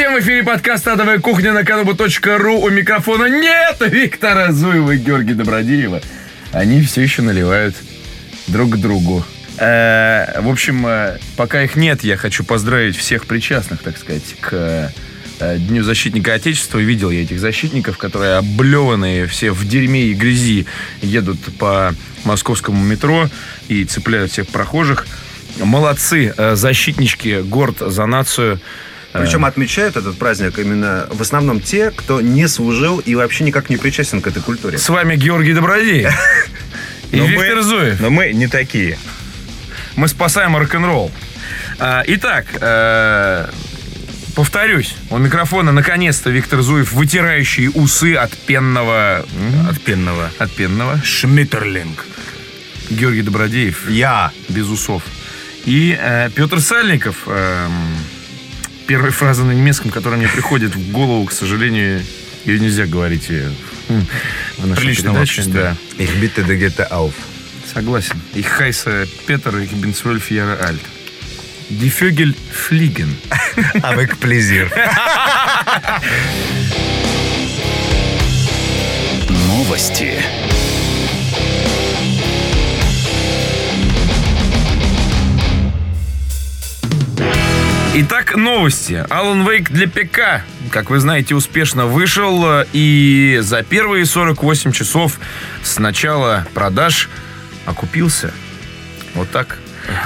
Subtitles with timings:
[0.00, 0.14] всем!
[0.14, 2.58] В эфире подкаст «Адовая кухня» на канобу.ру.
[2.58, 6.00] У микрофона нет Виктора Зуева и Георгия Добродеева.
[6.52, 7.76] Они все еще наливают
[8.46, 9.22] друг другу.
[9.58, 14.90] Э, в общем, э, пока их нет, я хочу поздравить всех причастных, так сказать, к
[15.38, 16.78] э, Дню защитника Отечества.
[16.78, 20.64] Видел я этих защитников, которые облеванные все в дерьме и грязи
[21.02, 21.94] едут по
[22.24, 23.28] московскому метро
[23.68, 25.06] и цепляют всех прохожих.
[25.58, 28.60] Молодцы, защитнички, горд за нацию.
[29.12, 33.76] Причем отмечают этот праздник именно в основном те, кто не служил и вообще никак не
[33.76, 34.78] причастен к этой культуре.
[34.78, 36.12] С вами Георгий Добродеев
[37.10, 38.00] и Но Виктор мы- Зуев.
[38.00, 38.96] Но мы не такие.
[39.96, 41.10] Мы спасаем рок-н-ролл.
[41.80, 43.48] А, Итак, э,
[44.36, 49.26] повторюсь, у микрофона наконец-то Виктор Зуев, вытирающий усы от пенного...
[49.68, 50.30] От пенного.
[50.38, 51.00] От пенного.
[51.02, 52.04] Шмиттерлинг.
[52.90, 54.30] Георгий Добродеев, Я.
[54.48, 55.02] без усов.
[55.64, 57.16] И э, Петр Сальников.
[57.26, 57.72] эм,
[58.90, 62.02] первая фраза на немецком, которая мне приходит в голову, к сожалению,
[62.44, 63.48] ее нельзя говорить э,
[63.88, 64.04] м,
[64.58, 65.44] в нашей Приличном передаче.
[65.44, 65.76] Да.
[65.96, 67.12] Ich bitte de Gette auf.
[67.72, 68.20] Согласен.
[68.34, 70.80] Ich heiße Peter, ich bin 12 Jahre alt.
[71.68, 73.16] Die Vögel fliegen.
[73.82, 74.68] Avec plaisir.
[79.46, 80.14] Новости.
[87.92, 89.04] Итак, новости.
[89.10, 92.44] Alan Wake для ПК, как вы знаете, успешно вышел.
[92.60, 95.18] э, И за первые 48 часов
[95.64, 97.08] с начала продаж
[97.66, 98.32] окупился.
[99.14, 99.58] Вот так.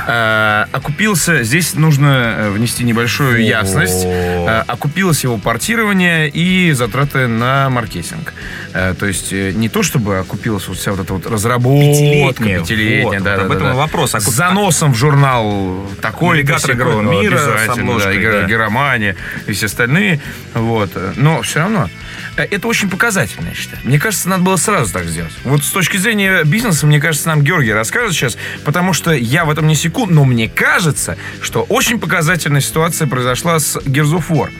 [0.07, 4.05] Э, окупился, здесь нужно э, внести небольшую ясность.
[4.05, 8.33] Э, окупилось его портирование и затраты на маркетинг.
[8.73, 12.45] То есть не то, чтобы окупилась вот вся вот эта вот разработка.
[12.45, 13.75] Пятилетняя, вот, да, вот да, об этом да.
[13.75, 14.11] вопрос.
[14.11, 18.45] С Окуп- заносом в журнал такой Навигатор игрового мира с да, да.
[18.47, 20.21] Геромания и все остальные.
[20.55, 20.91] Вот.
[21.17, 21.89] Но все равно
[22.37, 23.81] это очень показательно, я считаю.
[23.85, 25.33] Мне кажется, надо было сразу так сделать.
[25.45, 29.51] Вот с точки зрения бизнеса, мне кажется, нам Георгий расскажет сейчас, потому что я в
[29.51, 34.51] этом не секу, но мне кажется, что очень показательная ситуация произошла с Gears of War.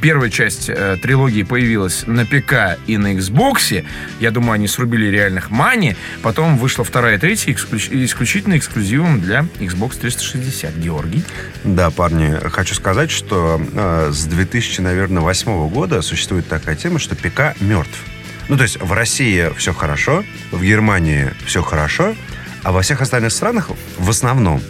[0.00, 3.84] Первая часть э, трилогии появилась на ПК и на Xbox.
[4.18, 5.96] Я думаю, они срубили реальных мани.
[6.22, 10.76] Потом вышла вторая и третья исключ- исключительно эксклюзивом для Xbox 360.
[10.76, 11.22] Георгий.
[11.64, 17.16] Да, парни, хочу сказать, что э, с 2000, наверное, восьмого года существует такая тема, что
[17.16, 17.98] ПК мертв.
[18.48, 22.14] Ну, то есть в России все хорошо, в Германии все хорошо,
[22.62, 24.62] а во всех остальных странах в основном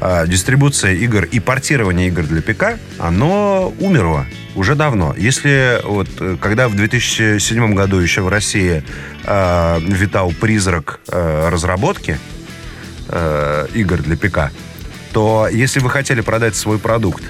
[0.00, 5.14] э, дистрибуция игр и портирование игр для ПК, оно умерло уже давно.
[5.16, 8.82] Если вот, э, когда в 2007 году еще в России
[9.24, 12.18] э, витал призрак э, разработки
[13.08, 14.52] э, игр для ПК,
[15.12, 17.22] то если вы хотели продать свой продукт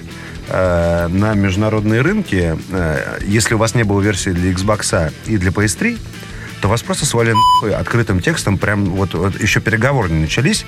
[0.55, 5.51] э, на международные рынки, э, если у вас не было версии для Xbox и для
[5.51, 5.99] PS3,
[6.61, 10.65] то вас просто свалили нахуй открытым текстом, прям вот, вот еще переговоры не начались,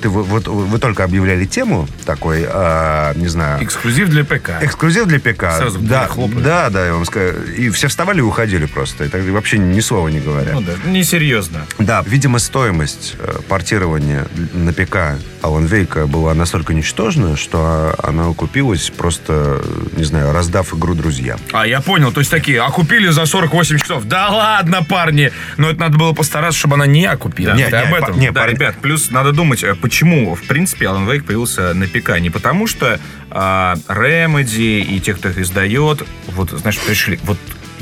[0.00, 4.50] ты, вот, вы только объявляли тему такой, э, не знаю, Эксклюзив для ПК.
[4.60, 5.42] эксклюзив для ПК.
[5.56, 6.42] Сразу да, хлопают.
[6.42, 7.34] да, да, я вам скажу.
[7.56, 9.04] И все вставали и уходили просто.
[9.04, 10.52] И так вообще ни слова не говоря.
[10.52, 11.66] Ну да, несерьезно.
[11.78, 18.90] Да, видимо, стоимость э, портирования на ПК Alan Wake была настолько ничтожна, что она окупилась
[18.90, 19.62] просто,
[19.96, 21.38] не знаю, раздав игру друзьям.
[21.52, 22.12] А, я понял.
[22.12, 24.04] То есть такие, окупили за 48 часов.
[24.04, 25.30] Да ладно, парни.
[25.56, 27.56] Но это надо было постараться, чтобы она не окупилась.
[27.58, 28.18] Не, Ты не, об этом.
[28.18, 31.86] не, Да, парень- ребят, плюс надо думать, э, почему, в принципе, Alan Wake появился на
[31.86, 32.18] ПК.
[32.18, 32.98] Не потому что
[33.30, 37.38] а, Remedy и те, кто их издает, вот, знаешь, решили, вот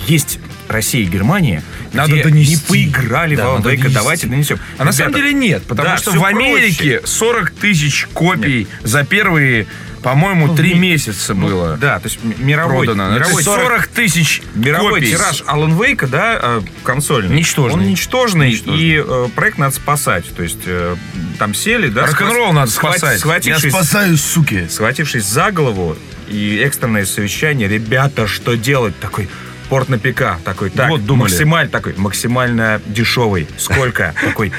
[0.07, 0.39] есть
[0.69, 1.63] Россия и Германия,
[1.95, 2.57] Надо донести.
[2.57, 3.95] не поиграли Да, в Alan Wake, донести.
[3.95, 4.59] давайте донесем.
[4.77, 9.03] А на самом Ребята, деле нет, потому да, что в Америке 40 тысяч копий за
[9.05, 9.67] первые,
[10.05, 13.15] по-моему, три ми- месяца было Да, то есть мировой, продано.
[13.15, 15.11] Мировой 40 тысяч Мировой копий.
[15.11, 17.35] тираж Alan Wake, да, э, консольный.
[17.35, 17.81] Ничтожный.
[17.83, 18.83] Он ничтожный, Ничтожный.
[18.85, 20.25] и э, проект надо спасать.
[20.37, 20.95] То есть э,
[21.39, 22.07] там сели, да.
[22.07, 23.23] Рок-н-ролл надо спасать.
[23.45, 24.67] Я спасаю, суки.
[24.71, 25.97] схватившись за голову
[26.29, 28.99] и экстренное совещание, ребята, что делать?
[29.01, 29.29] Такой
[29.69, 30.39] порт на ПК.
[30.45, 31.31] Такой, так, Вот думали.
[31.31, 33.49] максималь, такой, максимально дешевый.
[33.57, 34.15] Сколько?
[34.25, 34.53] Такой,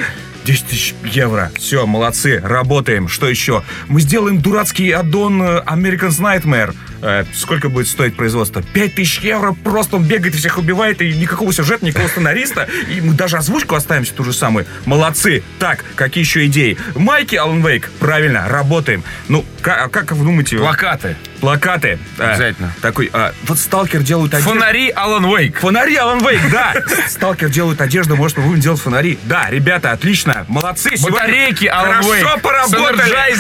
[0.46, 1.52] 10 тысяч евро.
[1.58, 3.08] Все, молодцы, работаем.
[3.08, 3.64] Что еще?
[3.88, 6.76] Мы сделаем дурацкий аддон э, American's Nightmare.
[7.08, 8.64] Э, сколько будет стоить производство?
[8.64, 9.54] 5 тысяч евро.
[9.64, 12.68] Просто он бегает и всех убивает, и никакого сюжета, никакого сценариста.
[12.90, 14.66] И мы даже озвучку оставим ту же самую.
[14.86, 15.44] Молодцы.
[15.60, 16.80] Так, какие еще идеи?
[16.96, 17.86] Майки Alan Wake.
[18.00, 19.04] Правильно, работаем.
[19.28, 20.58] Ну, как, как вы думаете?
[20.58, 21.16] Плакаты.
[21.42, 22.00] Плакаты.
[22.18, 22.74] А, Обязательно.
[22.82, 24.52] такой, а, вот Сталкер делают одежду.
[24.54, 25.60] Фонари Алан Уэйк.
[25.60, 26.74] Фонари Alan Wake, да.
[27.08, 29.20] Сталкер делают одежду, может, мы будем делать фонари.
[29.26, 30.92] Да, ребята, отлично, молодцы.
[31.02, 32.24] Батарейки Алан Уэйк.
[32.26, 33.36] Хорошо С поработали.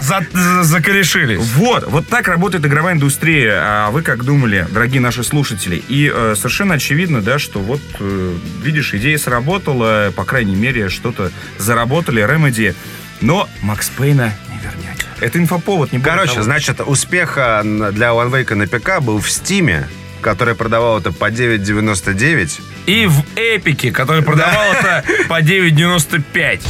[0.00, 1.40] за- закорешились.
[1.40, 5.82] Вот, вот так работает игровая игровая индустрия, а вы как думали, дорогие наши слушатели?
[5.88, 11.32] И э, совершенно очевидно, да, что вот, э, видишь, идея сработала, по крайней мере, что-то
[11.58, 12.76] заработали, Remedy,
[13.20, 15.04] но Макс Пейна не вернете.
[15.18, 16.44] Это инфоповод, не Короче, того.
[16.44, 19.88] значит, успех а, н- для One Wake на ПК был в Стиме,
[20.20, 22.60] который продавал это по 9.99.
[22.86, 26.60] И в Эпике, который продавал это по 9,95.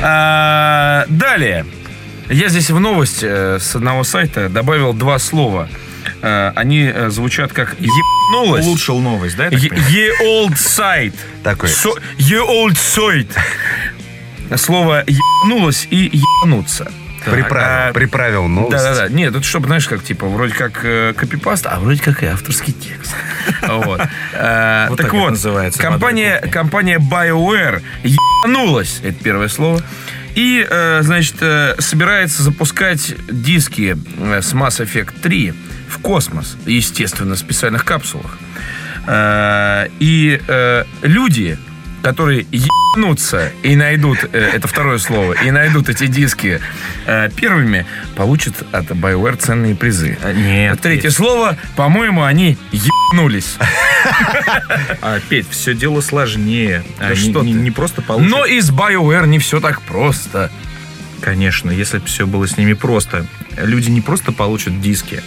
[0.00, 0.77] А,
[1.08, 1.66] далее.
[2.28, 5.68] Я здесь в новость э, с одного сайта добавил два слова.
[6.20, 8.66] Э, они э, звучат как «ебнулась».
[8.66, 9.46] улучшил новость, да?
[9.46, 11.14] Е- old site.
[11.42, 11.70] Такой.
[12.18, 13.30] Ye old site.
[14.56, 16.90] Слово ебнулось и ебнуться.
[17.24, 18.82] Приправил, а, приправил новость.
[18.82, 19.08] Да-да-да.
[19.08, 22.72] Нет, это чтобы, знаешь, как, типа, вроде как э, копипаст, а вроде как и авторский
[22.72, 23.14] текст.
[23.66, 24.00] Вот.
[24.32, 29.82] Так вот, называется, компания BioWare ебанулась, это первое слово,
[30.38, 35.52] и, э, значит, э, собирается запускать диски э, с Mass Effect 3
[35.88, 38.38] в космос, естественно, в специальных капсулах.
[39.98, 40.40] И
[41.02, 41.58] люди,
[42.02, 46.60] которые ебнутся и найдут, э, это второе слово, и найдут эти диски
[47.06, 47.86] э, первыми,
[48.16, 50.16] получат от BioWare ценные призы.
[50.22, 50.80] А, Нет.
[50.80, 53.56] Третье слово, по-моему, они ебнулись.
[55.02, 56.84] А, Петь, все дело сложнее.
[56.98, 58.36] А, не, что не- не просто получится.
[58.36, 60.50] Но и с BioWare не все так просто.
[61.20, 63.26] Конечно, если бы все было с ними просто.
[63.56, 65.22] Люди не просто получат диски,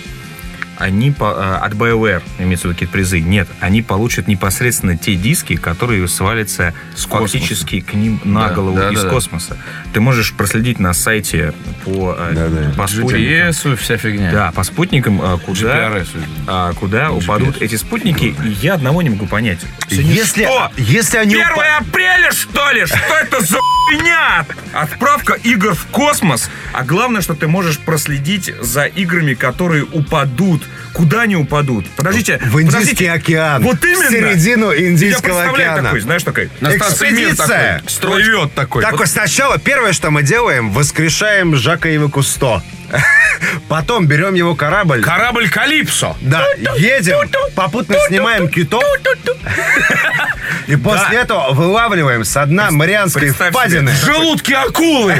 [0.81, 6.07] они по- а, от BioWare, виду какие-то призы, нет, они получат непосредственно те диски, которые
[6.07, 6.73] свалятся
[7.07, 7.37] космоса.
[7.37, 9.09] фактически к ним на Да, голову да, из да, да.
[9.09, 9.57] космоса.
[9.93, 11.53] Ты можешь проследить на сайте
[11.85, 12.71] по, а, Да, да.
[12.75, 13.21] по спутникам.
[13.21, 14.31] GPS, вся фигня.
[14.31, 16.07] Да, по спутникам, куда, GPRS.
[16.47, 17.23] а, куда GPS.
[17.23, 19.59] упадут эти спутники, и я одного не могу понять.
[19.89, 20.71] Сегодня Если, что?
[20.77, 21.35] если они...
[21.35, 22.85] 1 упа- апреля, что ли?
[22.85, 24.45] Что это за хуйня?
[24.73, 26.49] Отправка игр в космос.
[26.73, 30.63] А главное, что ты можешь проследить за играми, которые упадут.
[30.93, 31.85] Куда они упадут?
[31.95, 32.37] Подождите.
[32.43, 33.11] В Индийский подождите.
[33.11, 33.63] океан.
[33.63, 34.07] Вот именно.
[34.07, 35.83] В середину Я Индийского представляю океана.
[35.83, 36.49] такой, знаешь, такой.
[36.61, 37.81] Экспедиция.
[37.85, 38.83] такой, Плывет такой.
[38.83, 42.61] Такой сначала первое, что мы делаем, воскрешаем Жака Ива Кусто.
[43.67, 45.01] Потом берем его корабль.
[45.01, 46.15] Корабль Калипсо.
[46.21, 46.45] Да,
[46.77, 48.83] едем, попутно снимаем китов.
[50.67, 53.91] И после этого вылавливаем с дна Марианской впадины.
[54.05, 55.15] Желудки акулы.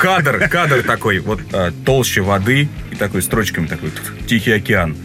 [0.00, 3.90] Кадр, кадр такой, вот а, толще воды и такой строчками такой
[4.26, 4.96] Тихий океан.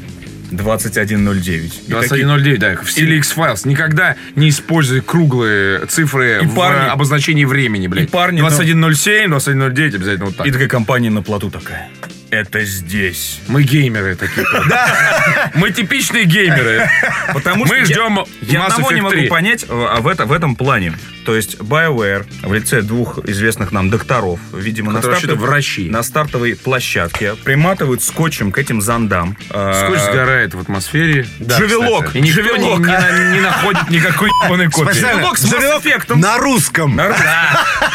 [0.51, 1.65] 2109.
[1.87, 3.67] И такие- 2109, да, в стиле X-Files.
[3.67, 8.07] Никогда не используй круглые цифры И в парни- обозначении времени, блядь.
[8.07, 10.47] И парни, ну- 2107, 2109, обязательно вот так.
[10.47, 11.89] И такая компания на плоту такая.
[12.31, 13.41] Это здесь.
[13.49, 14.45] Мы геймеры такие.
[14.69, 15.51] Да.
[15.53, 16.89] Мы типичные геймеры.
[17.33, 19.27] Потому Мы что ждем я, одного не Effect могу 3.
[19.27, 20.93] понять а, в, это, в этом плане.
[21.25, 25.89] То есть BioWare в лице двух известных нам докторов, видимо, на, стартов- врачи.
[25.89, 29.37] на стартовой площадке приматывают скотчем к этим зондам.
[29.49, 31.27] А, Скотч сгорает в атмосфере.
[31.41, 32.15] Джавелок.
[32.15, 32.79] И никто не, Джавелок.
[32.79, 34.93] не на- не находит никакой ебаной копии.
[34.99, 36.15] Джавелок с Mass Effect'ом.
[36.15, 36.95] На русском.
[36.95, 37.15] Нар-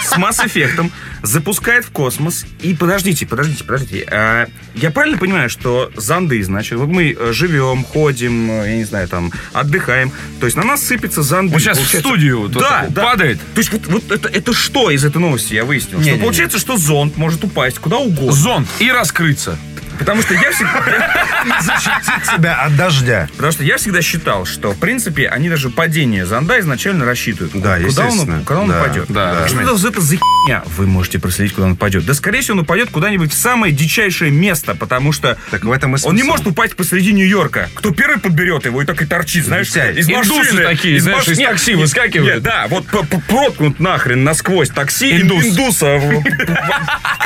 [0.05, 0.91] С Mass Effect
[1.23, 2.45] запускает в космос.
[2.63, 4.07] И подождите, подождите, подождите.
[4.11, 8.85] А, я правильно понимаю, что зонды, значит, вот мы э, живем, ходим, э, я не
[8.85, 10.13] знаю, там, отдыхаем.
[10.41, 11.53] То есть на нас сыпятся зонды.
[11.53, 13.03] Вот сейчас в Получается- студию вот да, да.
[13.03, 13.39] падает.
[13.55, 15.99] То есть вот, вот это, это что из этой новости я выяснил?
[15.99, 16.23] что Не-не-не.
[16.23, 18.33] получается, что зонд может упасть куда угодно.
[18.33, 19.59] Зонд и раскрыться.
[19.99, 21.27] Потому что я всегда...
[21.61, 23.29] Защитить себя от дождя.
[23.35, 27.53] Потому что я всегда считал, что, в принципе, они даже падение зонда изначально рассчитывают.
[27.55, 28.43] Да, куда он, естественно.
[28.45, 29.05] куда он Да, упадет.
[29.09, 29.49] да.
[29.49, 30.63] Что это, за- это за херня?
[30.77, 32.05] Вы можете проследить, куда он упадет.
[32.05, 35.95] Да, скорее всего, он упадет куда-нибудь в самое дичайшее место, потому что Так в этом
[35.97, 36.31] и он не смысл.
[36.33, 37.69] может упасть посреди Нью-Йорка.
[37.75, 40.63] Кто первый подберет его и так и торчит, знаешь, Витя, из индусы машины.
[40.65, 42.35] такие, знаешь, маш- из такси нет, выскакивают.
[42.35, 42.87] нет, Да, вот
[43.29, 45.45] проткнут нахрен насквозь такси, Индус.
[45.45, 46.01] индуса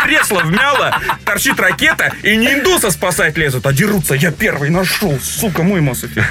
[0.05, 4.15] кресло вмяло, торчит ракета, и не индуса спасать лезут, а дерутся.
[4.15, 6.25] Я первый нашел, сука, мой Mass Effect.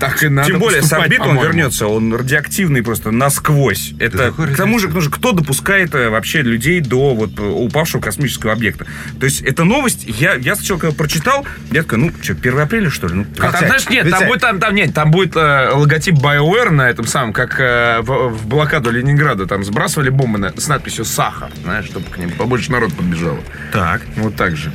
[0.00, 3.92] Так и надо Тем более с орбиты он вернется, он радиоактивный просто насквозь.
[4.00, 8.86] Это к тому же, кто допускает э, вообще людей до вот э, упавшего космического объекта.
[9.20, 12.90] То есть эта новость, я, я сначала когда прочитал, я такой, ну что, 1 апреля
[12.90, 13.14] что ли?
[13.14, 16.70] Ну, А там, знаешь, нет, там будет, там, там, нет, там будет э, логотип BioWare
[16.70, 21.04] на этом самом, как э, в, в блокаду Ленинграда, там сбрасывали бомбы на- с надписью
[21.04, 23.38] «Сахар», знаешь, чтобы к ним побольше народ подбежало.
[23.72, 24.02] так.
[24.16, 24.72] Вот так же.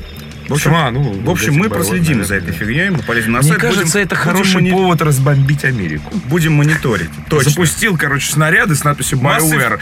[0.49, 3.49] В общем, а, ну, в общем мы проследим за этой фигней, мы полезем на Мне
[3.49, 3.61] сайт.
[3.61, 6.11] кажется, будем- это будем хороший мони- повод разбомбить Америку.
[6.25, 7.09] Будем мониторить.
[7.29, 7.51] Точно.
[7.51, 9.79] Запустил, короче, снаряды с надписью BioWare.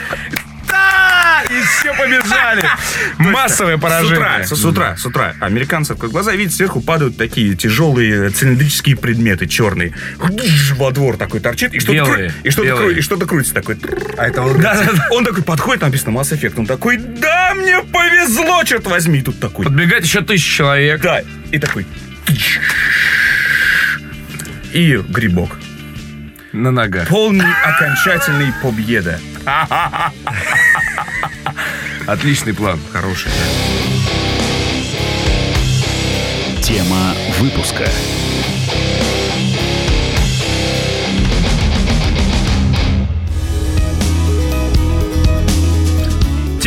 [1.50, 2.64] И все побежали.
[3.18, 4.46] Массовое С утра, поражение.
[4.48, 5.36] с, утра, с утра.
[5.40, 9.94] Американцы открыли глаза, видят, сверху падают такие тяжелые цилиндрические предметы, черные.
[10.76, 12.90] Во двор такой торчит, и что-то, кру- и что-то, белые.
[12.90, 13.78] кру- и что-то крутится такой.
[14.18, 14.60] А это он...
[14.62, 15.08] Да, да, да.
[15.12, 19.40] Он такой подходит, написано Mass Effect, он такой, да, мне повезло, черт возьми, и тут
[19.40, 19.66] такой.
[19.66, 21.02] Подбегает еще тысяча человек.
[21.02, 21.86] Да, и такой.
[24.74, 25.58] И грибок.
[26.54, 27.08] На ногах.
[27.08, 29.20] Полный окончательный победа.
[32.08, 32.80] Отличный план.
[32.94, 33.32] Хороший.
[36.62, 37.88] Тема выпуска.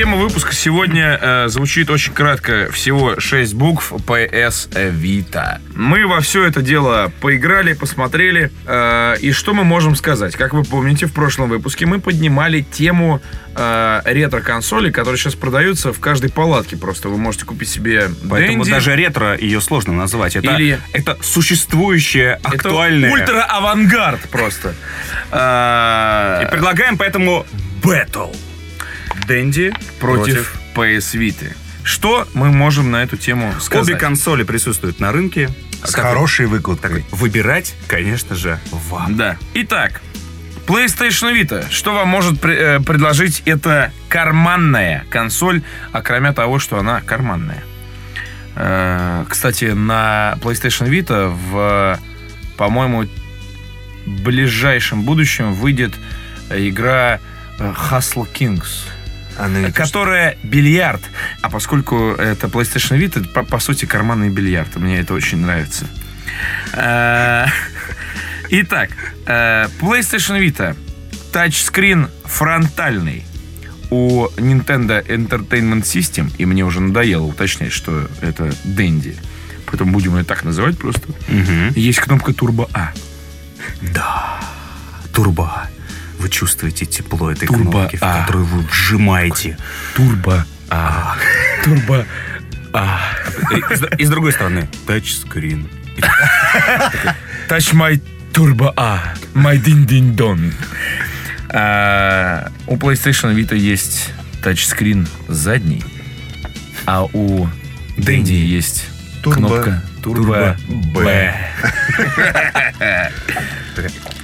[0.00, 2.70] Тема выпуска сегодня э, звучит очень кратко.
[2.72, 5.60] Всего 6 букв PS Vita.
[5.74, 8.50] Мы во все это дело поиграли, посмотрели.
[8.64, 10.36] э, и что мы можем сказать?
[10.36, 13.20] Как вы помните, в прошлом выпуске мы поднимали тему
[13.54, 16.78] э, ретро-консолей, которые сейчас продаются в каждой палатке.
[16.78, 18.70] Просто вы можете купить себе Поэтому Dendy.
[18.70, 20.34] даже ретро ее сложно назвать.
[20.34, 23.12] Это, Или- это существующее, Это актуальное.
[23.12, 24.74] ультра-авангард просто.
[25.30, 27.44] Э, И предлагаем поэтому
[27.82, 28.34] Battle.
[29.30, 31.52] Дэнди против PS Vita.
[31.84, 33.90] Что мы можем на эту тему сказать?
[33.90, 35.48] Обе консоли присутствуют на рынке.
[35.84, 37.04] С хорошей выкладкой.
[37.12, 39.16] Выбирать, конечно же, вам.
[39.16, 39.36] Да.
[39.54, 40.00] Итак,
[40.66, 41.70] PlayStation Vita.
[41.70, 47.62] Что вам может пре- э, предложить эта карманная консоль, а кроме того, что она карманная?
[48.56, 52.00] Э, Кстати, на PlayStation Vita в,
[52.56, 53.06] по-моему,
[54.06, 55.94] ближайшем будущем выйдет
[56.50, 57.20] игра
[57.60, 58.88] э, Hustle Kings.
[59.44, 61.00] Она- Которая бильярд.
[61.42, 64.76] А поскольку это PlayStation Vita, это, по, по сути, карманный бильярд.
[64.76, 65.86] Мне это очень нравится.
[66.74, 67.46] Э,
[68.50, 68.90] Итак,
[69.26, 70.76] э, PlayStation Vita.
[71.32, 73.24] Тачскрин фронтальный.
[73.90, 79.16] У Nintendo Entertainment System, и мне уже надоело уточнять, что это Dendy,
[79.66, 81.08] поэтому будем ее так называть просто,
[81.74, 82.92] есть кнопка Turbo А.
[85.12, 85.68] Турбо.
[86.30, 88.20] Вы чувствуете тепло этой Турбо кнопки, в А.
[88.20, 89.58] которую вы вжимаете.
[89.96, 91.16] Turbo А.
[91.64, 92.06] Turbo
[93.50, 95.68] И, с- и с другой стороны, тачскрин.
[97.48, 98.00] Touch my
[98.32, 100.52] turbo A, my ding ding dong.
[101.48, 104.10] А, у PlayStation Vita есть
[104.40, 105.82] тачскрин задний,
[106.86, 107.48] а у
[107.96, 108.84] Dendy есть
[109.24, 111.02] Turbo- кнопка Turbo Turbo B.
[111.02, 111.34] B.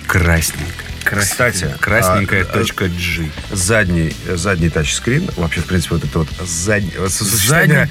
[1.06, 1.50] Красненькая.
[1.52, 3.30] Кстати, Красненькая а, точка G.
[3.52, 6.90] задний, задний тачскрин, вообще, в принципе, вот это вот задний,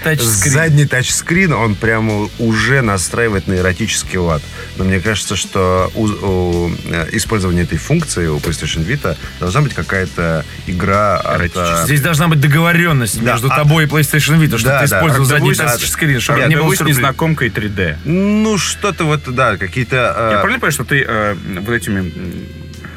[0.04, 0.52] тачскрин.
[0.54, 4.42] задний тачскрин, он прямо уже настраивает на эротический лад.
[4.78, 9.74] Но мне кажется, что у, у, э, использование этой функции у PlayStation Vita должна быть
[9.74, 14.58] какая-то игра от, э, Здесь должна быть договоренность Да, между а- тобой и PlayStation Vita,
[14.58, 14.98] что Да, ты да.
[14.98, 17.00] использовал задний будешь- тачскрин, чтобы Нет, не сюрприза.
[17.00, 17.98] незнакомкой 3D.
[18.04, 19.96] Ну, что-то вот, да, какие-то...
[19.96, 20.00] э,
[20.34, 22.12] Я правильно понимаю, что ты э, вот этими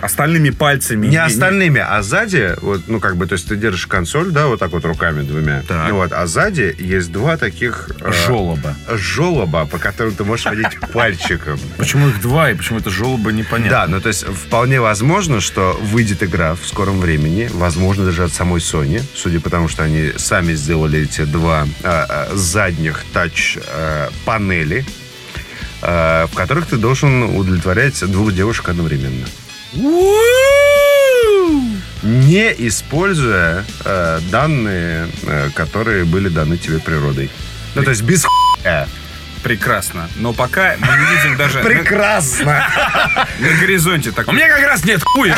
[0.01, 1.07] остальными пальцами...
[1.07, 4.61] Не остальными, а сзади, вот, ну, как бы, то есть ты держишь консоль, да, вот
[4.61, 5.63] так вот руками двумя.
[5.67, 5.89] Так.
[5.89, 7.91] Ну, вот, а сзади есть два таких...
[8.01, 9.67] э, Жолоба.
[9.67, 11.59] По которым ты можешь водить пальчиком.
[11.77, 13.71] Почему их два и почему это жолоба, непонятно.
[13.71, 18.33] Да, ну то есть вполне возможно, что выйдет игра в скором времени, возможно даже от
[18.33, 24.85] самой Sony, судя по тому, что они сами сделали эти два а, а, задних тач-панели,
[25.81, 29.27] в которых ты должен удовлетворять двух девушек одновременно.
[32.03, 37.31] Не используя э, данные, э, которые были даны тебе природой.
[37.75, 38.89] Ну, то есть без хуя.
[39.43, 40.09] Прекрасно.
[40.17, 42.67] Но пока мы не видим даже Прекрасно!
[43.39, 44.35] на горизонте У такой...
[44.35, 45.37] меня как раз нет хуя.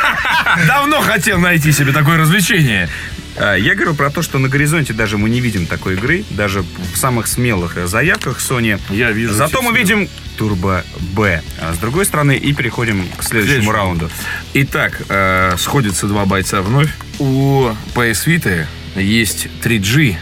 [0.66, 2.88] Давно хотел найти себе такое развлечение.
[3.36, 6.62] А, Я говорю про то, что на горизонте даже мы не видим такой игры, даже
[6.62, 8.80] в самых смелых заявках Sony.
[8.90, 9.34] Я вижу.
[9.34, 10.08] Зато мы видим
[10.38, 10.84] Turbo
[11.14, 11.42] B.
[11.60, 13.72] А с другой стороны, и переходим к следующему Следующему.
[13.72, 14.10] раунду.
[14.54, 16.90] Итак, э, сходятся два бойца вновь.
[17.18, 20.16] У PS Vita есть 3G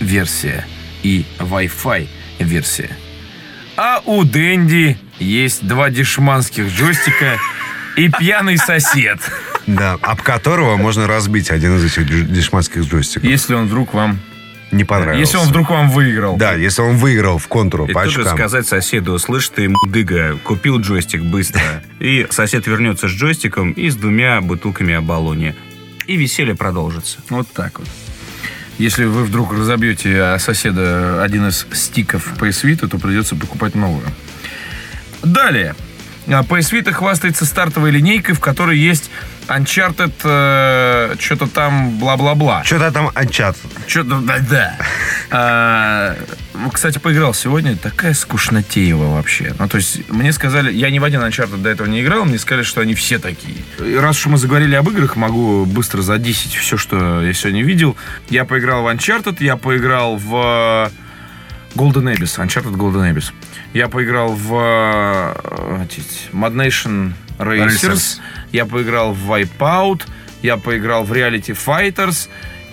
[0.00, 0.66] версия
[1.02, 2.08] и Wi-Fi
[2.40, 2.90] версия.
[3.76, 7.38] А у Дэнди есть два дешманских джойстика
[7.96, 9.18] и пьяный сосед.
[9.76, 13.28] Да, об которого можно разбить один из этих дешманских джойстиков.
[13.28, 14.18] Если он вдруг вам...
[14.72, 15.20] Не понравился.
[15.20, 16.36] Если он вдруг вам выиграл.
[16.36, 18.36] Да, если он выиграл в контуру И по тут же очкам.
[18.36, 21.60] сказать соседу, слышь ты, мудыга, купил джойстик быстро.
[21.98, 25.56] И сосед вернется с джойстиком и с двумя бутылками оболони.
[26.06, 27.18] И веселье продолжится.
[27.30, 27.88] Вот так вот.
[28.78, 34.06] Если вы вдруг разобьете о соседа один из стиков PS Vita, то придется покупать новую.
[35.22, 35.74] Далее.
[36.28, 39.10] А, PS Vita хвастается стартовой линейкой, в которой есть
[39.50, 42.62] Uncharted, что-то там бла-бла-бла.
[42.64, 43.56] Что-то там анчат.
[43.86, 44.76] Что-то, да-да.
[45.32, 46.16] А,
[46.54, 47.76] ну, кстати, поиграл сегодня.
[47.76, 49.54] Такая скучнотеева вообще.
[49.56, 50.72] Ну, то есть, мне сказали...
[50.72, 52.24] Я ни в один Uncharted до этого не играл.
[52.24, 53.58] Мне сказали, что они все такие.
[53.78, 57.96] И раз уж мы заговорили об играх, могу быстро задисить все, что я сегодня видел.
[58.28, 60.90] Я поиграл в Uncharted, я поиграл в
[61.76, 62.38] Golden Abyss.
[62.44, 63.32] Uncharted Golden Abyss.
[63.72, 66.02] Я поиграл в э, эти,
[66.32, 67.68] Mad Nation Racers.
[67.68, 68.18] Racers.
[68.52, 70.02] Я поиграл в Wipeout.
[70.42, 72.28] Я поиграл в Reality Fighters.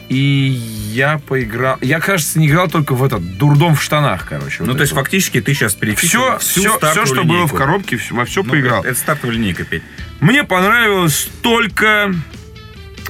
[0.09, 0.57] И
[0.93, 1.77] я поиграл...
[1.81, 4.63] Я, кажется, не играл только в этот дурдом в штанах, короче.
[4.63, 7.57] Ну, то есть, фактически, ты сейчас перечислил все, все, все, что было в линейку.
[7.57, 8.79] коробке, во все Ну, поиграл.
[8.81, 9.83] Это, это стартовая линейка, Петь.
[10.21, 12.13] Мне понравилось только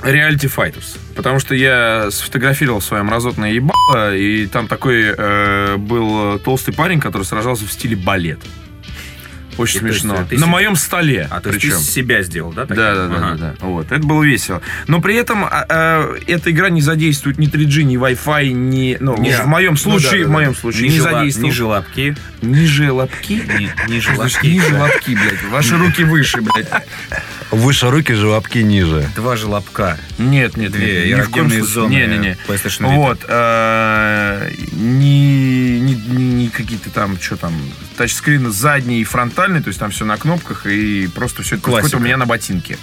[0.02, 0.98] Reality Fighters.
[1.16, 7.24] Потому что я сфотографировал свое мразотное ебало, и там такой э, был толстый парень, который
[7.24, 8.40] сражался в стиле балет.
[9.58, 10.16] Очень И то есть, смешно.
[10.22, 11.28] э, ты На себе- моем столе.
[11.30, 11.80] А, то есть ты причем.
[11.82, 12.66] себя сделал, да?
[12.66, 13.56] Да, да, да, да, да.
[13.62, 14.62] Вот, это было весело.
[14.88, 18.98] Но при этом а, а, эта игра не задействует ни 3G, ни Wi-Fi, ни.
[19.00, 20.60] Ну, Не, в моем ну случае, да, да, в моем да.
[20.60, 21.46] случае, не Ниже ла- задействует.
[21.48, 22.16] Ниже лапки?
[22.42, 24.48] Ни- Ниже Значит, лапки.
[24.48, 25.44] Ниже лапки, блядь.
[25.50, 26.68] Ваши руки выше, блядь.
[27.50, 29.10] Выше руки, желобки ниже.
[29.16, 29.98] Два же лапка.
[30.18, 31.18] Нет, нет, Две нет.
[31.18, 31.74] ни в коем эрогенные случае.
[31.74, 32.38] зоны Не, не, не.
[32.98, 33.26] Вот.
[33.28, 35.80] э, Не,
[36.50, 37.54] какие-то там, что там,
[37.98, 42.00] тачскрины задний и фронтальный, то есть там все на кнопках, и просто все это у
[42.00, 42.78] меня на ботинке.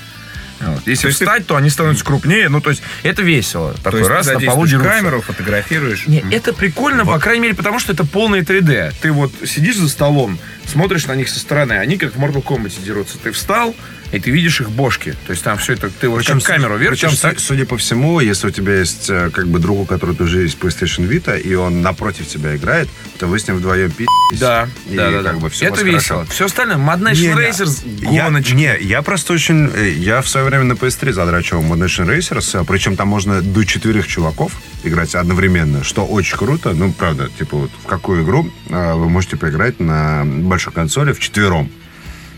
[0.60, 0.86] Вот.
[0.86, 2.48] Если То есть ты- встать, то они становятся крупнее.
[2.48, 3.74] Ну, то есть это весело.
[3.74, 4.88] То Такой есть раз на полу дерутся.
[4.90, 6.06] камеру, фотографируешь.
[6.06, 8.92] Не, это прикольно, по крайней мере, потому что это полное 3D.
[9.02, 12.82] Ты вот сидишь за столом, смотришь на них со стороны, они как в Mortal Kombat
[12.82, 13.18] дерутся.
[13.18, 13.74] Ты встал,
[14.14, 15.14] и ты видишь их бошки.
[15.26, 17.38] То есть там все это, ты вот как камеру вертишь, причем, так?
[17.40, 20.42] су- судя по всему, если у тебя есть э, как бы друг, у которого тоже
[20.42, 24.68] есть PlayStation Vita, и он напротив тебя играет, то вы с ним вдвоем пи***тесь, Да,
[24.90, 25.30] и да, да, да.
[25.30, 26.18] как бы все это весело.
[26.20, 26.32] хорошо.
[26.32, 27.34] Все остальное, Mad Nation.
[27.36, 28.52] Racers, Я, гоночки.
[28.52, 29.70] не, я просто очень...
[29.74, 33.42] э, Я в свое время на PS3 задрачивал Mad Nation Racers, а, причем там можно
[33.42, 34.52] до четверых чуваков
[34.84, 36.72] играть одновременно, что очень круто.
[36.72, 41.18] Ну, правда, типа вот в какую игру а, вы можете поиграть на большой консоли в
[41.20, 41.70] четвером.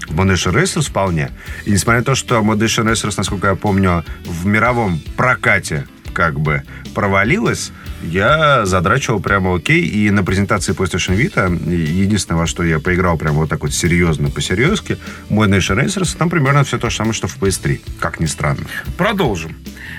[0.09, 1.31] Nation Racers вполне.
[1.65, 6.63] И несмотря на то, что Nation Racers, насколько я помню, в мировом прокате как бы
[6.95, 9.83] провалилась, я задрачивал прямо окей.
[9.83, 14.31] И на презентации PlayStation Vita единственное, во что я поиграл прямо вот так вот серьезно,
[14.31, 17.81] по-серьезки, Mad Nation Racers, там примерно все то же самое, что в PS3.
[18.01, 18.67] Как ни странно.
[18.97, 19.57] Продолжим.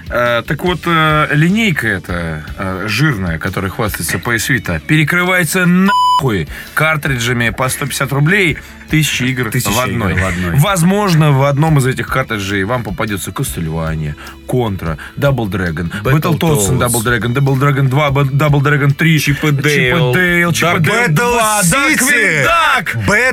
[0.10, 7.50] Э, так вот, э, линейка эта э, жирная, которая хвастается PS Vita, перекрывается нахуй картриджами
[7.50, 8.58] по 150 рублей,
[8.90, 10.14] тысячи игр, тысячи в, одной.
[10.14, 10.56] игр в одной.
[10.60, 14.16] Возможно, в одном из этих картриджей вам попадется Castlevania,
[14.48, 19.62] Contra, Double Dragon, Battletoads, Battle Double Dragon, Double Dragon 2, Double Dragon 3, Chip and
[19.62, 21.38] Dale, Chip and Dale,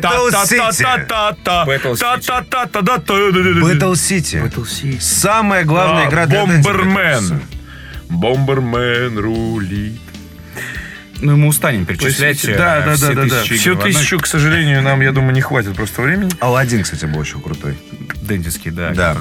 [0.01, 0.59] Battle City,
[1.63, 2.17] Battle City,
[3.63, 5.01] Battle City, Battle City.
[5.01, 7.41] Самая главная игра для Бомбермен.
[8.09, 10.01] Бомбермен рулит.
[11.21, 13.41] Ну, мы устанем перечислять э, Да, да, все да, да, да.
[13.41, 13.93] тысячи Все игр в одной.
[13.95, 16.31] тысячу, к сожалению, нам, я думаю, не хватит просто времени.
[16.41, 17.79] Алладин, кстати, был очень крутой.
[18.23, 18.91] Дентистский, да.
[18.91, 19.17] Да.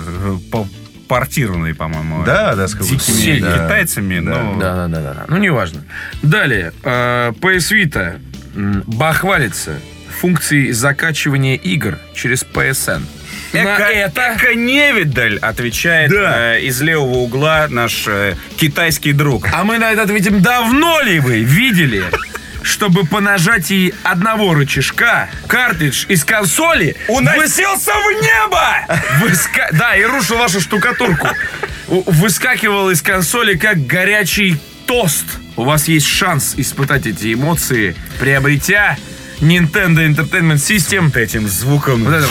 [0.52, 0.68] по-
[1.08, 2.24] Портированный, по-моему.
[2.26, 3.54] Да, да, с Дикими да.
[3.54, 4.58] китайцами, но...
[4.60, 5.26] Да, да, да, да, да.
[5.28, 5.84] Ну, неважно.
[6.24, 6.74] Далее.
[6.84, 8.20] э, PS Vita
[8.88, 9.80] бахвалится
[10.20, 13.04] функцией закачивания игр через PSN.
[13.54, 16.56] На Эко, это Эко-невидаль, отвечает Да.
[16.56, 19.48] э, из левого угла наш э, китайский друг.
[19.54, 22.04] А мы на это ответим, давно ли вы видели,
[22.64, 28.98] чтобы по нажатии одного рычажка картридж из консоли Уносился в небо!
[29.26, 31.28] выска- Да, и рушил вашу штукатурку.
[31.88, 35.26] Выскакивал из консоли как горячий тост.
[35.56, 38.98] У вас есть шанс испытать эти эмоции, приобретя
[39.44, 41.06] Nintendo Entertainment System.
[41.06, 42.04] Вот этим звуком.
[42.06, 42.28] Вот это.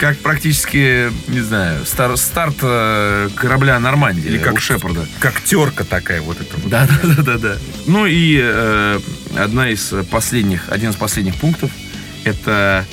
[0.00, 5.06] Как практически, не знаю, стар- старт э, корабля Нормандии Или как Шепарда.
[5.20, 6.56] Как терка такая вот эта.
[6.56, 6.68] вот.
[6.68, 7.56] Да, да, да, да, да.
[7.86, 8.98] Ну и э,
[9.36, 11.70] одна из последних, один из последних пунктов
[12.24, 12.84] это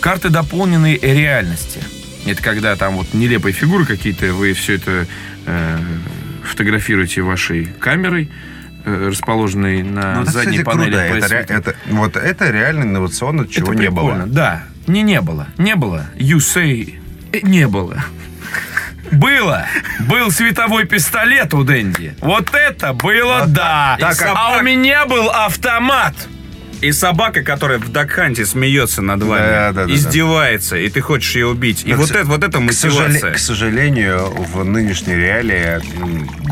[0.00, 1.80] карты дополненной реальности.
[2.26, 5.06] Это когда там вот нелепые фигуры какие-то, вы все это
[5.46, 5.78] э,
[6.44, 8.28] фотографируете вашей камерой,
[8.84, 11.08] э, расположенной на Ну, это, задней кстати, панели.
[11.10, 11.34] круто.
[11.34, 14.34] Это, это- вот это реально инновационно, чего Это не прикольно, было.
[14.34, 16.06] Да, не не было, не было.
[16.16, 16.98] You say
[17.32, 18.04] э, не было.
[19.10, 19.66] Было.
[20.00, 22.14] Был световой пистолет у Дэнди.
[22.20, 23.96] Вот это было, да.
[24.00, 26.14] так, а а- у меня был автомат.
[26.82, 31.34] И собака, которая в Дакханте смеется над вами, Да, да, да, издевается, и ты хочешь
[31.36, 31.84] ее убить.
[31.84, 33.32] И Да, вот к- это, вот это К, сожале- мотивация.
[33.34, 35.80] к сожалению, в нынешней реалии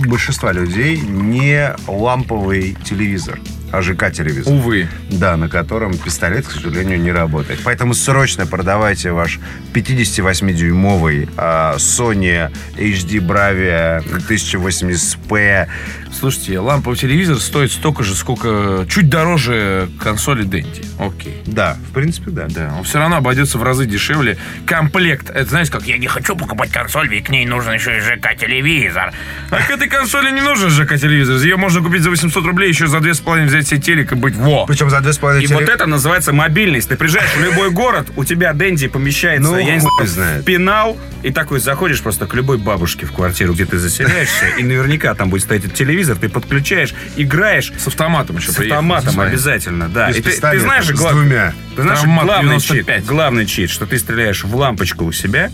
[0.07, 3.41] большинства людей не ламповый телевизор.
[3.73, 4.53] АЖК-телевизор.
[4.53, 4.89] Увы.
[5.11, 7.61] Да, на котором пистолет, к сожалению, не работает.
[7.65, 9.39] Поэтому срочно продавайте ваш
[9.75, 15.69] 58-дюймовый а, Sony HD Bravia 1080p.
[16.13, 18.85] Слушайте, ламповый телевизор стоит столько же, сколько...
[18.89, 20.85] Чуть дороже консоли Dendy.
[20.99, 21.41] Окей.
[21.47, 22.47] Да, в принципе, да.
[22.49, 24.37] Да, он все равно обойдется в разы дешевле.
[24.67, 28.01] Комплект, это знаете, как я не хочу покупать консоль, ведь к ней нужен еще и
[28.01, 29.13] ЖК-телевизор.
[29.51, 31.37] А к этой консоли не нужен ЖК-телевизор.
[31.37, 34.67] Ее можно купить за 800 рублей, еще за 2,5 взять себе телек и быть во.
[34.67, 36.89] Причем за 2,5 И вот это называется мобильность.
[36.89, 40.45] Ты приезжаешь в любой город, у тебя Дэнди помещается, Ну, я не знаю, знает.
[40.45, 45.15] пенал, и такой заходишь просто к любой бабушке в квартиру, где ты заселяешься, и наверняка
[45.15, 50.11] там будет стоять этот телевизор, ты подключаешь, играешь С автоматом еще с автоматом обязательно, да.
[50.11, 51.53] И ты, ты знаешь, же с гла- двумя.
[51.77, 52.97] ты знаешь, главный 95.
[53.03, 55.51] чит, главный чит, что ты стреляешь в лампочку у себя,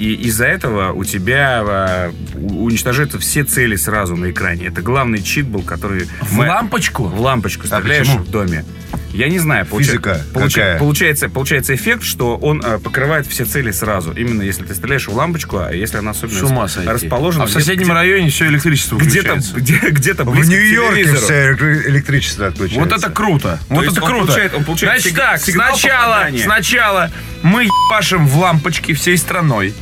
[0.00, 4.66] и из-за этого у тебя а, уничтожаются все цели сразу на экране.
[4.66, 6.08] Это главный чит был, который...
[6.22, 7.04] В мы- лампочку?
[7.04, 8.24] в лампочку А стреляешь почему?
[8.24, 8.64] в доме.
[9.12, 9.66] Я не знаю.
[9.66, 10.78] получа- Физика получа- какая?
[10.78, 14.12] Получается, получается эффект, что он э, покрывает все цели сразу.
[14.12, 16.88] Именно если ты стреляешь в лампочку, а если она особенно С ума сойти.
[16.88, 21.88] расположена А в соседнем где- районе все электричество где-то где, где-то В Нью-Йорке все электри-
[21.90, 22.88] электричество отключается.
[22.88, 23.58] Вот это круто.
[23.68, 24.26] вот есть это он круто.
[24.28, 26.38] получает- он получает Значит так, сначала, попадания.
[26.44, 27.10] сначала
[27.42, 29.74] мы ебашим в лампочки всей страной,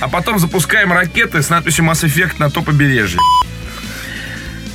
[0.00, 3.20] а потом запускаем ракеты с надписью Mass Effect на то побережье.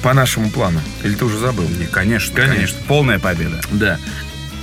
[0.02, 0.82] По нашему плану.
[1.04, 1.68] Или ты уже забыл?
[1.68, 2.56] Не, конечно, Конечно.
[2.56, 3.60] конечно, Полная победа.
[3.72, 3.98] Да.